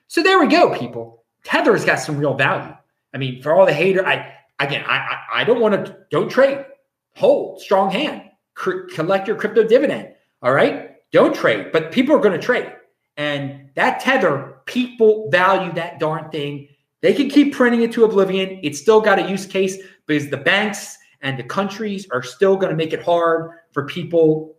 So 0.08 0.24
there 0.24 0.40
we 0.40 0.48
go, 0.48 0.76
people. 0.76 1.22
Tether's 1.44 1.84
got 1.84 2.00
some 2.00 2.18
real 2.18 2.34
value. 2.34 2.74
I 3.14 3.18
mean, 3.18 3.40
for 3.42 3.54
all 3.54 3.64
the 3.64 3.72
hater, 3.72 4.04
I 4.04 4.34
again, 4.58 4.84
I 4.88 4.96
I, 4.96 5.42
I 5.42 5.44
don't 5.44 5.60
want 5.60 5.86
to 5.86 5.98
don't 6.10 6.28
trade, 6.28 6.66
hold 7.14 7.60
strong 7.60 7.92
hand, 7.92 8.22
C- 8.58 8.92
collect 8.92 9.28
your 9.28 9.36
crypto 9.36 9.62
dividend. 9.62 10.14
All 10.42 10.52
right, 10.52 10.96
don't 11.12 11.32
trade, 11.32 11.70
but 11.72 11.92
people 11.92 12.16
are 12.16 12.20
going 12.20 12.38
to 12.38 12.44
trade. 12.44 12.72
And 13.16 13.70
that 13.76 14.00
tether, 14.00 14.56
people 14.64 15.30
value 15.30 15.72
that 15.74 16.00
darn 16.00 16.28
thing. 16.30 16.66
They 17.00 17.14
can 17.14 17.30
keep 17.30 17.54
printing 17.54 17.82
it 17.82 17.92
to 17.92 18.04
oblivion. 18.04 18.60
It's 18.62 18.78
still 18.78 19.00
got 19.00 19.18
a 19.18 19.28
use 19.28 19.46
case 19.46 19.78
because 20.06 20.28
the 20.30 20.36
banks 20.36 20.98
and 21.22 21.38
the 21.38 21.44
countries 21.44 22.06
are 22.10 22.22
still 22.22 22.56
going 22.56 22.70
to 22.70 22.76
make 22.76 22.92
it 22.92 23.02
hard 23.02 23.52
for 23.72 23.86
people 23.86 24.56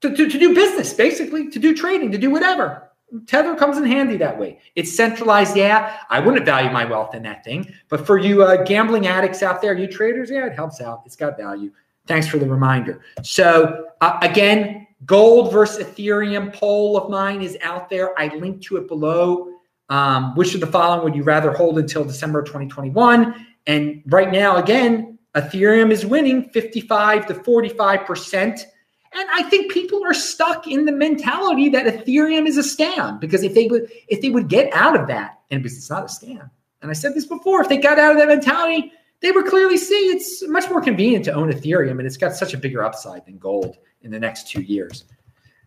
to, 0.00 0.14
to, 0.14 0.28
to 0.28 0.38
do 0.38 0.54
business, 0.54 0.92
basically, 0.92 1.48
to 1.50 1.58
do 1.58 1.74
trading, 1.74 2.10
to 2.12 2.18
do 2.18 2.30
whatever. 2.30 2.88
Tether 3.26 3.54
comes 3.54 3.76
in 3.76 3.84
handy 3.84 4.16
that 4.16 4.38
way. 4.38 4.58
It's 4.74 4.94
centralized. 4.96 5.56
Yeah, 5.56 5.98
I 6.08 6.18
wouldn't 6.18 6.46
value 6.46 6.70
my 6.70 6.84
wealth 6.84 7.14
in 7.14 7.22
that 7.24 7.44
thing. 7.44 7.72
But 7.88 8.06
for 8.06 8.18
you 8.18 8.42
uh, 8.42 8.64
gambling 8.64 9.06
addicts 9.06 9.42
out 9.42 9.60
there, 9.60 9.76
you 9.76 9.86
traders, 9.86 10.30
yeah, 10.30 10.46
it 10.46 10.54
helps 10.54 10.80
out. 10.80 11.02
It's 11.04 11.16
got 11.16 11.36
value. 11.36 11.70
Thanks 12.06 12.26
for 12.26 12.38
the 12.38 12.48
reminder. 12.48 13.02
So, 13.22 13.86
uh, 14.00 14.18
again, 14.22 14.86
Gold 15.04 15.52
versus 15.52 15.84
Ethereum 15.84 16.54
poll 16.54 16.96
of 16.96 17.10
mine 17.10 17.42
is 17.42 17.58
out 17.62 17.90
there. 17.90 18.18
I 18.18 18.34
link 18.36 18.62
to 18.62 18.76
it 18.76 18.88
below. 18.88 19.50
Um, 19.92 20.34
which 20.36 20.54
of 20.54 20.60
the 20.60 20.66
following 20.66 21.04
would 21.04 21.14
you 21.14 21.22
rather 21.22 21.52
hold 21.52 21.78
until 21.78 22.02
December 22.02 22.42
2021? 22.42 23.46
And 23.66 24.02
right 24.06 24.32
now, 24.32 24.56
again, 24.56 25.18
Ethereum 25.34 25.90
is 25.90 26.06
winning 26.06 26.48
55 26.48 27.26
to 27.26 27.34
45%. 27.34 28.38
And 28.38 29.28
I 29.34 29.42
think 29.50 29.70
people 29.70 30.02
are 30.02 30.14
stuck 30.14 30.66
in 30.66 30.86
the 30.86 30.92
mentality 30.92 31.68
that 31.68 31.84
Ethereum 31.84 32.46
is 32.46 32.56
a 32.56 32.62
scam 32.62 33.20
because 33.20 33.42
if 33.42 33.52
they 33.52 33.66
would 33.66 33.92
if 34.08 34.22
they 34.22 34.30
would 34.30 34.48
get 34.48 34.72
out 34.72 34.98
of 34.98 35.08
that, 35.08 35.40
and 35.50 35.62
it's 35.62 35.90
not 35.90 36.04
a 36.04 36.06
scam, 36.06 36.48
and 36.80 36.90
I 36.90 36.94
said 36.94 37.14
this 37.14 37.26
before, 37.26 37.60
if 37.60 37.68
they 37.68 37.76
got 37.76 37.98
out 37.98 38.12
of 38.12 38.16
that 38.16 38.28
mentality, 38.28 38.92
they 39.20 39.30
would 39.30 39.44
clearly 39.44 39.76
see 39.76 40.08
it's 40.08 40.42
much 40.48 40.70
more 40.70 40.80
convenient 40.80 41.26
to 41.26 41.34
own 41.34 41.52
Ethereum 41.52 41.98
and 41.98 42.06
it's 42.06 42.16
got 42.16 42.34
such 42.34 42.54
a 42.54 42.56
bigger 42.56 42.82
upside 42.82 43.26
than 43.26 43.36
gold 43.36 43.76
in 44.00 44.10
the 44.10 44.18
next 44.18 44.48
two 44.48 44.62
years. 44.62 45.04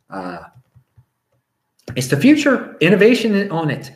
Uh, 0.10 0.40
it's 1.96 2.08
the 2.08 2.18
future, 2.18 2.76
innovation 2.82 3.52
on 3.52 3.70
it. 3.70 3.92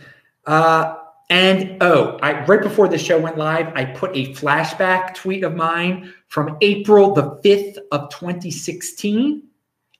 Uh, 0.50 0.96
and 1.30 1.78
oh, 1.80 2.18
I, 2.24 2.44
right 2.46 2.62
before 2.62 2.88
the 2.88 2.98
show 2.98 3.20
went 3.20 3.38
live, 3.38 3.72
I 3.76 3.86
put 3.86 4.18
a 4.18 4.34
flashback 4.34 5.14
tweet 5.14 5.44
of 5.44 5.56
mine 5.56 6.12
from 6.28 6.58
April 6.62 7.14
the 7.14 7.40
5th 7.46 7.78
of 7.92 8.10
2016. 8.10 9.44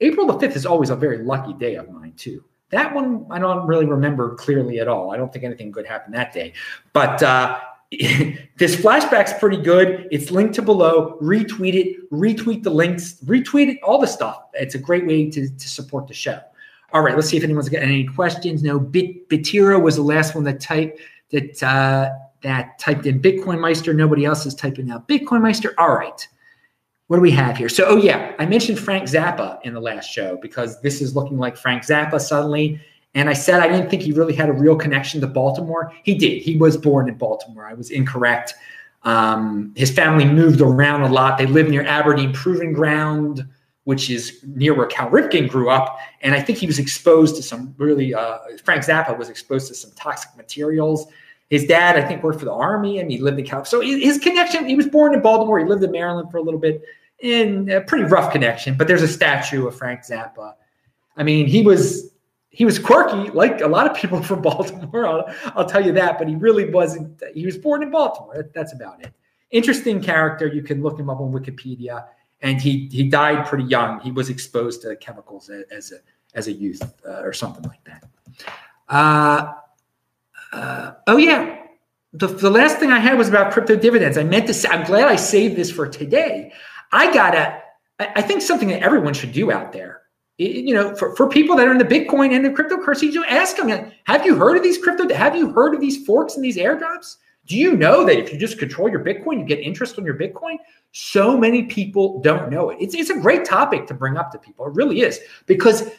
April 0.02 0.26
the 0.26 0.34
5th 0.34 0.56
is 0.56 0.66
always 0.66 0.90
a 0.90 0.96
very 0.96 1.20
lucky 1.20 1.54
day 1.54 1.76
of 1.76 1.88
mine, 1.92 2.14
too. 2.18 2.44
That 2.72 2.96
one 2.96 3.28
I 3.30 3.38
don't 3.38 3.68
really 3.68 3.86
remember 3.86 4.34
clearly 4.36 4.80
at 4.80 4.88
all. 4.88 5.12
I 5.12 5.18
don't 5.18 5.32
think 5.32 5.46
anything 5.46 5.70
good 5.70 5.86
happened 5.86 6.16
that 6.16 6.34
day. 6.34 6.54
But 6.94 7.22
uh, 7.22 7.60
this 7.92 8.76
flashback's 8.76 9.34
pretty 9.34 9.58
good. 9.58 10.08
It's 10.12 10.32
linked 10.32 10.56
to 10.56 10.64
below. 10.64 11.20
Retweet 11.22 11.76
it, 11.76 12.12
retweet 12.12 12.64
the 12.64 12.72
links, 12.72 13.20
retweet 13.26 13.68
it, 13.68 13.80
all 13.84 14.00
the 14.00 14.08
stuff. 14.08 14.46
It's 14.56 14.74
a 14.74 14.80
great 14.80 15.06
way 15.06 15.30
to, 15.30 15.48
to 15.48 15.70
support 15.70 16.08
the 16.08 16.16
show. 16.16 16.40
All 16.94 17.02
right, 17.02 17.16
let's 17.16 17.30
see 17.30 17.38
if 17.38 17.44
anyone's 17.44 17.70
got 17.70 17.84
any 17.84 18.06
questions. 18.06 18.64
No, 18.64 18.80
Bit 18.80 19.30
Bitira 19.30 19.82
was 19.82 19.96
the 19.96 20.02
last 20.02 20.36
one 20.36 20.44
that 20.46 20.60
typed 20.60 21.00
that 21.32 21.62
uh, 21.64 22.10
that 22.42 22.80
typed 22.80 23.06
in 23.06 23.22
Bitcoin 23.22 23.60
Meister. 23.60 23.94
Nobody 23.94 24.26
else 24.26 24.46
is 24.46 24.56
typing 24.56 24.90
out 24.90 25.08
Bitcoin 25.08 25.42
Meister. 25.42 25.74
All 25.78 25.96
right. 25.96 26.28
What 27.08 27.18
do 27.18 27.22
we 27.22 27.32
have 27.32 27.58
here? 27.58 27.70
So, 27.70 27.86
oh 27.88 27.98
yeah, 27.98 28.36
I 28.38 28.46
mentioned 28.46 28.78
Frank 28.78 29.06
Zappa 29.06 29.60
in 29.64 29.74
the 29.74 29.80
last 29.80 30.12
show 30.12 30.38
because 30.42 30.80
this 30.82 31.02
is 31.02 31.16
looking 31.16 31.40
like 31.40 31.58
Frank 31.58 31.84
Zappa 31.84 32.22
suddenly. 32.22 32.80
And 33.16 33.28
I 33.28 33.34
said 33.34 33.62
I 33.62 33.68
didn't 33.68 33.90
think 33.90 34.04
he 34.04 34.12
really 34.12 34.36
had 34.36 34.50
a 34.50 34.54
real 34.54 34.76
connection 34.76 35.20
to 35.22 35.28
Baltimore. 35.28 35.92
He 36.04 36.14
did. 36.14 36.44
He 36.44 36.56
was 36.56 36.78
born 36.78 37.10
in 37.10 37.16
Baltimore. 37.16 37.66
I 37.66 37.74
was 37.74 37.90
incorrect. 37.90 38.54
Um, 39.04 39.74
his 39.76 39.92
family 39.92 40.26
moved 40.26 40.62
around 40.62 41.02
a 41.02 41.10
lot. 41.10 41.40
They 41.40 41.48
lived 41.48 41.72
near 41.72 41.84
Aberdeen 41.84 42.34
Proving 42.34 42.74
Ground, 42.74 43.48
which 43.90 44.12
is 44.12 44.46
near 44.46 44.76
where 44.76 44.86
Cal 44.86 45.10
Ripken 45.10 45.50
grew 45.50 45.72
up. 45.72 45.98
And 46.22 46.36
I 46.36 46.42
think 46.42 46.60
he 46.60 46.68
was 46.68 46.78
exposed 46.78 47.36
to 47.38 47.42
some 47.42 47.74
really, 47.80 48.14
uh, 48.14 48.38
Frank 48.64 48.86
Zappa 48.86 49.18
was 49.18 49.30
exposed 49.30 49.68
to 49.70 49.74
some 49.74 49.90
toxic 49.96 50.38
materials. 50.38 51.08
His 51.50 51.66
dad, 51.66 51.98
I 51.98 52.08
think, 52.08 52.22
worked 52.22 52.38
for 52.38 52.46
the 52.46 52.54
Army 52.54 53.00
and 53.00 53.10
he 53.10 53.18
lived 53.18 53.40
in 53.40 53.46
Cal. 53.46 53.66
So 53.66 53.82
his 53.82 54.20
connection, 54.20 54.68
he 54.68 54.76
was 54.76 54.86
born 54.86 55.16
in 55.16 55.24
Baltimore. 55.24 55.58
He 55.58 55.66
lived 55.66 55.84
in 55.84 55.90
Maryland 55.90 56.30
for 56.30 56.38
a 56.38 56.42
little 56.44 56.60
bit 56.60 56.84
in 57.22 57.68
a 57.72 57.82
pretty 57.82 58.04
rough 58.04 58.32
connection, 58.32 58.78
but 58.78 58.88
there's 58.88 59.02
a 59.02 59.08
statue 59.08 59.66
of 59.66 59.76
Frank 59.76 60.02
Zappa. 60.02 60.54
I 61.18 61.24
mean, 61.24 61.48
he 61.48 61.64
was 61.64 62.12
he 62.52 62.66
was 62.66 62.78
quirky, 62.78 63.32
like 63.32 63.62
a 63.62 63.68
lot 63.68 63.90
of 63.90 63.98
people 63.98 64.22
from 64.30 64.44
Baltimore. 64.44 65.08
I'll, 65.08 65.36
I'll, 65.56 65.66
tell 65.66 65.84
you 65.84 65.94
that, 65.94 66.20
but 66.20 66.28
he 66.28 66.36
really 66.36 66.70
wasn't. 66.70 67.24
He 67.34 67.44
was 67.44 67.58
born 67.58 67.82
in 67.82 67.90
Baltimore. 67.90 68.36
That, 68.38 68.54
that's 68.54 68.72
about 68.72 69.04
it. 69.04 69.12
interesting 69.50 70.00
character. 70.00 70.46
You 70.46 70.62
can 70.62 70.84
look 70.84 71.00
him 71.00 71.10
up 71.10 71.20
on 71.22 71.32
Wikipedia. 71.32 72.06
And 72.42 72.62
he 72.62 72.88
he 72.92 73.10
died 73.10 73.46
pretty 73.46 73.66
young. 73.66 74.00
He 74.00 74.12
was 74.12 74.30
exposed 74.30 74.82
to 74.84 74.96
chemicals 74.96 75.50
as 75.72 75.92
a 75.92 75.98
as 76.36 76.48
a 76.48 76.52
youth 76.54 76.82
uh, 77.06 77.22
or 77.22 77.34
something 77.34 77.64
like 77.64 77.84
that. 77.84 78.06
Uh, 78.88 79.54
uh, 80.52 80.92
oh 81.08 81.18
yeah, 81.18 81.60
the, 82.14 82.28
the 82.28 82.50
last 82.50 82.78
thing 82.80 82.92
I 82.92 83.00
had 83.00 83.18
was 83.18 83.30
about 83.30 83.52
crypto 83.52 83.76
dividends. 83.76 84.18
I 84.18 84.24
meant 84.24 84.48
to 84.48 84.54
say, 84.54 84.70
I'm 84.70 84.86
glad 84.86 85.08
I 85.08 85.16
saved 85.16 85.56
this 85.56 85.72
for 85.72 85.88
today. 85.88 86.52
I 86.92 87.14
gotta, 87.14 87.62
I, 88.00 88.12
I 88.16 88.22
think 88.22 88.42
something 88.42 88.70
that 88.70 88.82
everyone 88.82 89.14
should 89.14 89.32
do 89.32 89.52
out 89.52 89.72
there. 89.72 90.02
It, 90.38 90.66
you 90.66 90.74
know, 90.74 90.96
for, 90.96 91.16
for 91.16 91.28
people 91.28 91.56
that 91.58 91.68
are 91.68 91.72
in 91.72 91.78
the 91.78 91.86
Bitcoin 91.86 92.34
and 92.34 92.44
the 92.44 92.50
cryptocurrency, 92.50 93.12
you 93.12 93.24
ask 93.26 93.58
them, 93.58 93.92
have 94.06 94.26
you 94.26 94.36
heard 94.36 94.58
of 94.58 94.64
these 94.64 94.78
crypto? 94.78 95.14
Have 95.14 95.36
you 95.36 95.52
heard 95.52 95.76
of 95.76 95.82
these 95.82 96.06
forks 96.06 96.36
and 96.36 96.44
these 96.44 96.58
airdrops? 96.58 97.18
Do 97.50 97.58
you 97.58 97.76
know 97.76 98.06
that 98.06 98.20
if 98.20 98.32
you 98.32 98.38
just 98.38 98.60
control 98.60 98.90
your 98.90 99.04
Bitcoin, 99.04 99.40
you 99.40 99.44
get 99.44 99.60
interest 99.60 99.98
on 99.98 100.06
your 100.06 100.14
Bitcoin? 100.14 100.58
So 100.92 101.36
many 101.36 101.64
people 101.64 102.22
don't 102.22 102.52
know 102.52 102.70
it. 102.70 102.78
It's, 102.80 102.94
it's 102.94 103.10
a 103.10 103.20
great 103.20 103.44
topic 103.44 103.88
to 103.88 103.96
bring 103.96 104.18
up 104.18 104.32
to 104.34 104.38
people. 104.38 104.68
It 104.68 104.76
really 104.76 105.02
is 105.02 105.20
because 105.48 105.90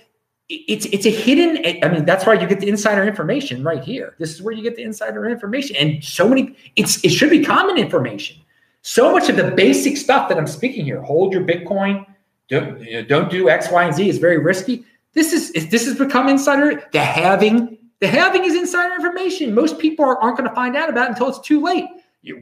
it's 0.48 0.86
it's 0.86 1.06
a 1.06 1.10
hidden 1.10 1.64
i 1.84 1.88
mean 1.88 2.04
that's 2.04 2.26
why 2.26 2.34
you 2.34 2.44
get 2.44 2.58
the 2.58 2.68
insider 2.68 3.04
information 3.04 3.62
right 3.62 3.84
here 3.84 4.16
this 4.18 4.34
is 4.34 4.42
where 4.42 4.52
you 4.52 4.64
get 4.64 4.74
the 4.74 4.82
insider 4.82 5.28
information 5.28 5.76
and 5.76 6.02
so 6.02 6.28
many 6.28 6.56
it's 6.74 7.04
it 7.04 7.10
should 7.10 7.30
be 7.30 7.44
common 7.44 7.78
information 7.78 8.36
so 8.82 9.12
much 9.12 9.28
of 9.28 9.36
the 9.36 9.48
basic 9.52 9.96
stuff 9.96 10.28
that 10.28 10.36
i'm 10.36 10.48
speaking 10.48 10.84
here 10.84 11.00
hold 11.02 11.32
your 11.32 11.44
bitcoin 11.44 12.04
don't 12.48 12.80
you 12.80 12.94
know, 12.94 13.06
don't 13.06 13.30
do 13.30 13.48
x 13.48 13.70
y 13.70 13.84
and 13.84 13.94
z 13.94 14.08
is 14.08 14.18
very 14.18 14.38
risky 14.38 14.84
this 15.12 15.32
is 15.32 15.52
this 15.70 15.86
has 15.86 15.96
become 15.96 16.28
insider 16.28 16.82
the 16.90 16.98
halving 16.98 17.78
the 18.00 18.08
halving 18.08 18.44
is 18.44 18.54
insider 18.54 18.94
information 18.94 19.54
most 19.54 19.78
people 19.78 20.04
are, 20.04 20.18
aren't 20.20 20.36
going 20.36 20.48
to 20.48 20.54
find 20.54 20.76
out 20.76 20.88
about 20.88 21.06
it 21.06 21.10
until 21.10 21.28
it's 21.28 21.40
too 21.40 21.62
late 21.62 21.86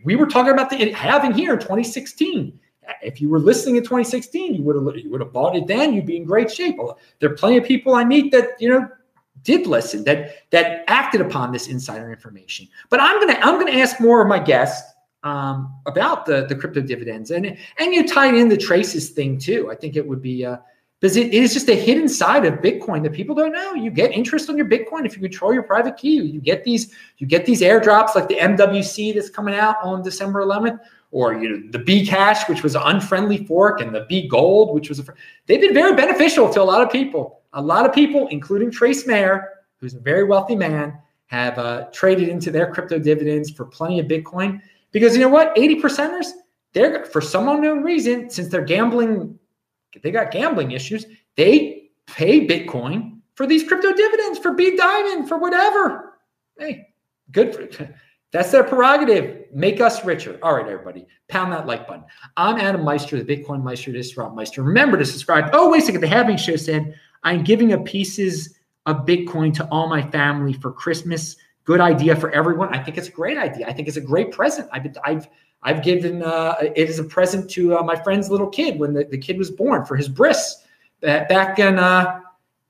we 0.05 0.17
were 0.17 0.27
talking 0.27 0.53
about 0.53 0.71
the 0.71 0.93
halving 0.93 1.33
here 1.33 1.53
in 1.53 1.59
2016 1.59 2.59
if 3.03 3.21
you 3.21 3.29
were 3.29 3.39
listening 3.39 3.77
in 3.77 3.83
2016, 3.83 4.55
you 4.55 4.63
would 4.63 4.77
have 4.77 5.05
you 5.05 5.11
would 5.11 5.21
have 5.21 5.33
bought 5.33 5.57
it 5.57 5.67
then. 5.67 5.93
You'd 5.93 6.07
be 6.07 6.17
in 6.17 6.25
great 6.25 6.51
shape. 6.51 6.79
There 7.21 7.31
are 7.31 7.35
plenty 7.35 7.59
of 7.59 7.65
people 7.65 7.95
I 7.95 8.05
meet 8.05 8.33
that 8.33 8.61
you 8.61 8.69
know 8.69 8.89
did 9.43 9.67
listen 9.67 10.05
that 10.05 10.51
that 10.51 10.85
acted 10.89 11.21
upon 11.21 11.53
this 11.53 11.69
insider 11.69 12.11
information. 12.13 12.69
But 12.91 13.01
I'm 13.01 13.21
gonna 13.21 13.39
I'm 13.43 13.59
gonna 13.59 13.79
ask 13.79 14.01
more 14.01 14.23
of 14.23 14.29
my 14.29 14.39
guests 14.39 14.93
um, 15.23 15.75
about 15.87 16.27
the 16.27 16.47
the 16.47 16.55
crypto 16.55 16.81
dividends 16.81 17.31
and 17.31 17.47
and 17.79 17.95
you 17.95 18.07
tie 18.07 18.35
in 18.35 18.49
the 18.49 18.57
Trace's 18.57 19.11
thing 19.11 19.39
too. 19.39 19.71
I 19.71 19.75
think 19.75 19.97
it 19.97 20.07
would 20.07 20.23
be. 20.23 20.45
Uh, 20.45 20.59
because 21.01 21.17
it 21.17 21.33
is 21.33 21.55
just 21.55 21.69
a 21.69 21.75
hidden 21.75 22.09
side 22.09 22.45
of 22.45 22.55
Bitcoin 22.55 23.03
that 23.05 23.13
people 23.13 23.35
don't 23.35 23.53
know. 23.53 23.75
You 23.75 23.91
get 23.91 24.13
interest 24.13 24.51
on 24.51 24.57
your 24.57 24.67
Bitcoin 24.67 25.07
if 25.07 25.15
you 25.15 25.23
control 25.23 25.55
your 25.55 25.63
private 25.63 25.97
key. 25.97 26.21
You 26.21 26.41
get 26.41 26.65
these, 26.65 26.93
you 27.19 27.27
get 27.27 27.47
these 27.47 27.61
airdrops 27.61 28.15
like 28.15 28.29
the 28.29 28.37
MWC 28.37 29.15
that's 29.15 29.31
coming 29.31 29.55
out 29.55 29.77
on 29.83 30.03
December 30.03 30.45
11th 30.45 30.81
or 31.11 31.35
you 31.35 31.49
know 31.49 31.71
the 31.71 31.79
Bcash, 31.79 32.49
which 32.49 32.63
was 32.63 32.75
an 32.75 32.83
unfriendly 32.85 33.45
fork, 33.47 33.81
and 33.81 33.95
the 33.95 34.05
B 34.09 34.29
Gold, 34.29 34.75
which 34.75 34.89
was 34.89 34.99
a. 34.99 35.05
They've 35.47 35.61
been 35.61 35.75
very 35.75 35.95
beneficial 35.95 36.53
to 36.53 36.63
a 36.63 36.65
lot 36.65 36.83
of 36.83 36.91
people. 36.91 37.43
A 37.55 37.63
lot 37.63 37.87
of 37.87 37.95
people, 37.95 38.29
including 38.29 38.71
Trace 38.71 39.07
Mayer, 39.07 39.49
who's 39.79 39.95
a 39.95 40.01
very 40.01 40.25
wealthy 40.25 40.55
man, 40.55 40.99
have 41.27 41.59
uh, 41.59 41.87
traded 41.93 42.29
into 42.29 42.51
their 42.51 42.73
crypto 42.73 42.99
dividends 42.99 43.51
for 43.51 43.65
plenty 43.65 43.99
of 43.99 44.07
Bitcoin 44.07 44.61
because 44.93 45.15
you 45.15 45.23
know 45.23 45.29
what, 45.29 45.57
eighty 45.57 45.81
percenters, 45.81 46.29
they're 46.73 47.07
for 47.07 47.21
some 47.21 47.49
unknown 47.49 47.83
reason, 47.83 48.29
since 48.29 48.49
they're 48.49 48.65
gambling, 48.65 49.38
they 50.03 50.11
got 50.11 50.31
gambling 50.31 50.73
issues. 50.73 51.07
They 51.37 51.91
pay 52.07 52.47
Bitcoin 52.47 53.21
for 53.35 53.47
these 53.47 53.67
crypto 53.67 53.93
dividends 53.93 54.39
for 54.39 54.53
B 54.53 54.77
Diamond 54.77 55.29
for 55.29 55.39
whatever. 55.39 56.19
Hey, 56.59 56.89
good 57.33 57.55
for 57.55 57.95
that's 58.33 58.51
their 58.51 58.65
prerogative. 58.65 59.47
Make 59.53 59.81
us 59.81 60.05
richer. 60.05 60.39
All 60.43 60.55
right, 60.55 60.67
everybody, 60.67 61.07
pound 61.29 61.53
that 61.53 61.67
like 61.67 61.87
button. 61.87 62.05
I'm 62.37 62.59
Adam 62.59 62.85
Meister, 62.85 63.23
the 63.23 63.37
Bitcoin 63.37 63.63
Meister, 63.63 63.93
Disrupt 63.93 64.35
Meister. 64.35 64.63
Remember 64.63 64.99
to 64.99 65.05
subscribe. 65.05 65.51
Oh, 65.53 65.71
wait 65.71 65.83
a 65.83 65.87
second. 65.87 66.01
The 66.03 66.09
Halving 66.09 66.37
Show 66.37 66.57
said, 66.57 66.95
I'm 67.23 67.43
giving 67.43 67.73
a 67.73 67.79
pieces 67.79 68.59
of 68.87 69.07
Bitcoin 69.07 69.55
to 69.55 69.69
all 69.69 69.89
my 69.89 70.03
family 70.11 70.53
for 70.53 70.73
Christmas. 70.73 71.37
Good 71.65 71.81
idea 71.81 72.17
for 72.17 72.31
everyone. 72.31 72.75
I 72.75 72.83
think 72.83 72.99
it's 72.99 73.09
a 73.09 73.13
great 73.13 73.39
idea. 73.39 73.67
I 73.67 73.73
think 73.73 73.89
it's 73.89 73.99
a 73.99 74.03
great 74.03 74.33
present. 74.33 74.69
I've, 74.73 74.87
I've, 75.05 75.29
I've 75.63 75.83
given 75.83 76.23
uh, 76.23 76.55
it 76.61 76.89
as 76.89 76.99
a 76.99 77.05
present 77.05 77.51
to 77.51 77.79
uh, 77.79 77.83
my 77.83 77.97
friend's 77.97 78.31
little 78.31 78.49
kid 78.49 78.79
when 78.79 78.93
the, 78.93 79.05
the 79.05 79.19
kid 79.19 79.39
was 79.39 79.51
born 79.51 79.85
for 79.85 79.97
his 79.97 80.09
bris 80.09 80.65
back 81.01 81.59
in, 81.59 81.79
uh, 81.79 82.21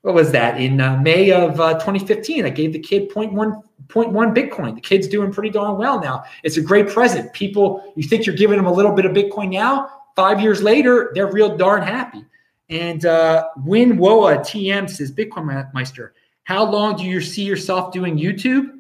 what 0.03 0.15
was 0.15 0.33
that, 0.33 0.61
in 0.61 0.81
uh, 0.81 0.97
May 0.97 1.31
of 1.33 1.61
uh, 1.61 1.75
2015. 1.75 2.45
I 2.45 2.51
gave 2.51 2.73
the 2.73 2.79
kid 2.79 3.11
0.1 3.11 3.63
0.1 3.89 4.35
Bitcoin. 4.35 4.75
The 4.75 4.81
kid's 4.81 5.09
doing 5.09 5.33
pretty 5.33 5.51
darn 5.51 5.79
well 5.79 6.01
now. 6.01 6.25
It's 6.43 6.59
a 6.59 6.61
great 6.61 6.89
present. 6.89 7.33
People, 7.33 7.93
you 7.97 8.03
think 8.03 8.27
you're 8.27 8.37
giving 8.37 8.59
them 8.59 8.67
a 8.67 8.73
little 8.73 8.93
bit 8.93 9.07
of 9.07 9.13
Bitcoin 9.13 9.51
now, 9.53 9.89
five 10.15 10.41
years 10.41 10.63
later, 10.63 11.11
they're 11.15 11.33
real 11.33 11.57
darn 11.57 11.83
happy. 11.83 12.25
And 12.69 13.07
uh, 13.07 13.49
Win 13.65 13.97
Woa 13.97 14.39
TM 14.39 14.91
says, 14.91 15.11
Bitcoin 15.11 15.73
Meister, 15.73 16.13
how 16.45 16.71
long 16.71 16.97
do 16.97 17.05
you 17.05 17.21
see 17.23 17.45
yourself 17.45 17.93
doing 17.93 18.19
YouTube? 18.19 18.78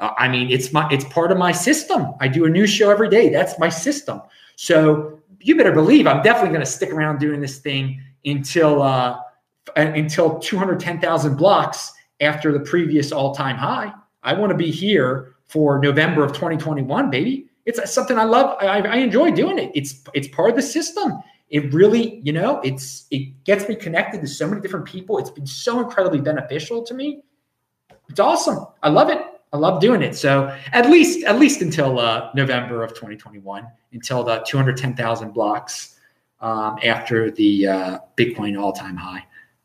Uh, 0.00 0.10
I 0.18 0.28
mean, 0.28 0.50
it's 0.50 0.72
my 0.72 0.88
it's 0.90 1.04
part 1.04 1.30
of 1.30 1.38
my 1.38 1.52
system. 1.52 2.14
I 2.20 2.28
do 2.28 2.44
a 2.44 2.50
new 2.50 2.66
show 2.66 2.90
every 2.90 3.08
day. 3.08 3.28
That's 3.28 3.58
my 3.58 3.68
system. 3.68 4.22
So 4.56 5.20
you 5.40 5.56
better 5.56 5.72
believe 5.72 6.06
I'm 6.06 6.22
definitely 6.22 6.50
going 6.50 6.60
to 6.60 6.70
stick 6.70 6.90
around 6.90 7.18
doing 7.18 7.40
this 7.40 7.58
thing 7.58 8.00
until 8.24 8.82
uh, 8.82 9.18
until 9.76 10.38
210,000 10.38 11.36
blocks 11.36 11.92
after 12.20 12.52
the 12.52 12.60
previous 12.60 13.12
all-time 13.12 13.56
high. 13.56 13.92
I 14.22 14.34
want 14.34 14.50
to 14.50 14.56
be 14.56 14.70
here 14.70 15.36
for 15.44 15.78
November 15.78 16.24
of 16.24 16.32
2021, 16.32 17.10
baby. 17.10 17.46
It's 17.66 17.92
something 17.92 18.18
I 18.18 18.24
love. 18.24 18.56
I, 18.60 18.80
I 18.80 18.96
enjoy 18.96 19.30
doing 19.30 19.58
it. 19.58 19.70
It's 19.74 20.02
it's 20.12 20.28
part 20.28 20.50
of 20.50 20.56
the 20.56 20.62
system. 20.62 21.12
It 21.48 21.72
really, 21.72 22.20
you 22.24 22.32
know, 22.32 22.60
it's 22.60 23.06
it 23.10 23.44
gets 23.44 23.68
me 23.68 23.74
connected 23.74 24.20
to 24.20 24.26
so 24.26 24.48
many 24.48 24.60
different 24.60 24.86
people. 24.86 25.18
It's 25.18 25.30
been 25.30 25.46
so 25.46 25.80
incredibly 25.80 26.20
beneficial 26.20 26.82
to 26.84 26.94
me. 26.94 27.22
It's 28.08 28.20
awesome. 28.20 28.66
I 28.82 28.88
love 28.90 29.08
it. 29.08 29.20
I 29.54 29.56
love 29.56 29.80
doing 29.80 30.02
it. 30.02 30.16
So 30.16 30.54
at 30.72 30.90
least 30.90 31.24
at 31.24 31.38
least 31.38 31.62
until 31.62 32.00
uh, 32.00 32.30
November 32.34 32.82
of 32.82 32.90
2021, 32.90 33.64
until 33.92 34.24
the 34.24 34.44
210,000 34.48 35.32
blocks 35.32 36.00
um, 36.40 36.76
after 36.82 37.30
the 37.30 37.68
uh, 37.68 37.98
Bitcoin 38.16 38.60
all 38.60 38.72
time 38.72 38.96
high. 38.96 39.24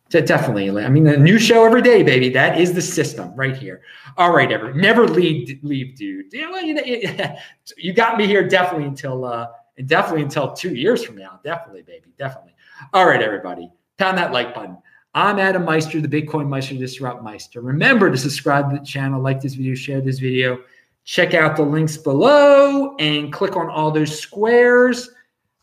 Definitely. 0.09 0.69
I 0.83 0.89
mean, 0.89 1.07
a 1.07 1.17
new 1.17 1.37
show 1.37 1.65
every 1.65 1.81
day, 1.81 2.03
baby. 2.03 2.29
That 2.29 2.59
is 2.59 2.73
the 2.73 2.81
system 2.81 3.35
right 3.35 3.55
here. 3.55 3.81
All 4.17 4.31
right, 4.31 4.51
ever 4.51 4.73
never 4.73 5.07
leave, 5.07 5.59
leave, 5.63 5.95
dude. 5.95 6.33
You 6.33 6.73
know, 6.73 6.81
you 7.77 7.93
got 7.93 8.17
me 8.17 8.27
here 8.27 8.47
definitely 8.47 8.87
until 8.87 9.25
uh, 9.25 9.47
definitely 9.85 10.23
until 10.23 10.53
two 10.53 10.75
years 10.75 11.03
from 11.03 11.17
now. 11.17 11.39
Definitely, 11.43 11.81
baby. 11.81 12.13
Definitely. 12.17 12.53
All 12.93 13.07
right, 13.07 13.21
everybody. 13.21 13.71
Pound 13.97 14.17
that 14.19 14.31
like 14.31 14.53
button. 14.53 14.77
I'm 15.13 15.39
Adam 15.39 15.65
Meister, 15.65 16.01
the 16.01 16.07
Bitcoin 16.07 16.47
Meister, 16.47 16.75
Disrupt 16.75 17.23
Meister. 17.23 17.61
Remember 17.61 18.11
to 18.11 18.17
subscribe 18.17 18.69
to 18.71 18.79
the 18.79 18.85
channel, 18.85 19.21
like 19.21 19.41
this 19.41 19.55
video, 19.55 19.75
share 19.75 20.01
this 20.01 20.19
video. 20.19 20.59
Check 21.03 21.33
out 21.33 21.55
the 21.55 21.63
links 21.63 21.97
below 21.97 22.95
and 22.97 23.33
click 23.33 23.55
on 23.55 23.69
all 23.69 23.89
those 23.91 24.19
squares 24.19 25.09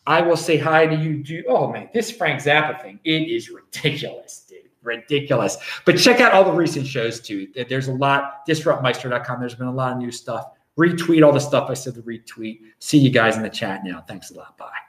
I 0.07 0.23
will 0.23 0.37
say 0.37 0.57
hi 0.57 0.87
to 0.87 0.95
you. 0.95 1.23
Do 1.23 1.45
oh 1.49 1.71
man, 1.73 1.91
this 1.93 2.11
Frank 2.11 2.41
Zappa 2.41 2.81
thing, 2.81 3.01
it 3.05 3.29
is 3.29 3.51
ridiculous, 3.51 4.47
dude. 4.49 4.59
Ridiculous. 4.83 5.57
But 5.85 5.99
check 5.99 6.21
out 6.21 6.33
all 6.33 6.45
the 6.45 6.53
recent 6.53 6.87
shows 6.87 7.21
too. 7.21 7.49
There's 7.69 7.89
a 7.89 7.93
lot, 7.93 8.47
disruptmeister.com. 8.47 9.41
There's 9.41 9.57
been 9.57 9.67
a 9.67 9.73
lot 9.73 9.93
of 9.93 9.99
new 9.99 10.13
stuff. 10.13 10.53
Retweet 10.79 11.27
all 11.27 11.33
the 11.33 11.41
stuff 11.41 11.71
I 11.71 11.75
said 11.75 11.95
to 11.95 12.03
retweet. 12.03 12.61
See 12.79 12.99
you 12.99 13.11
guys 13.11 13.37
in 13.37 13.43
the 13.43 13.51
chat 13.51 13.83
now. 13.85 14.05
Thanks 14.07 14.31
a 14.31 14.35
lot. 14.35 14.57
Bye. 14.57 14.86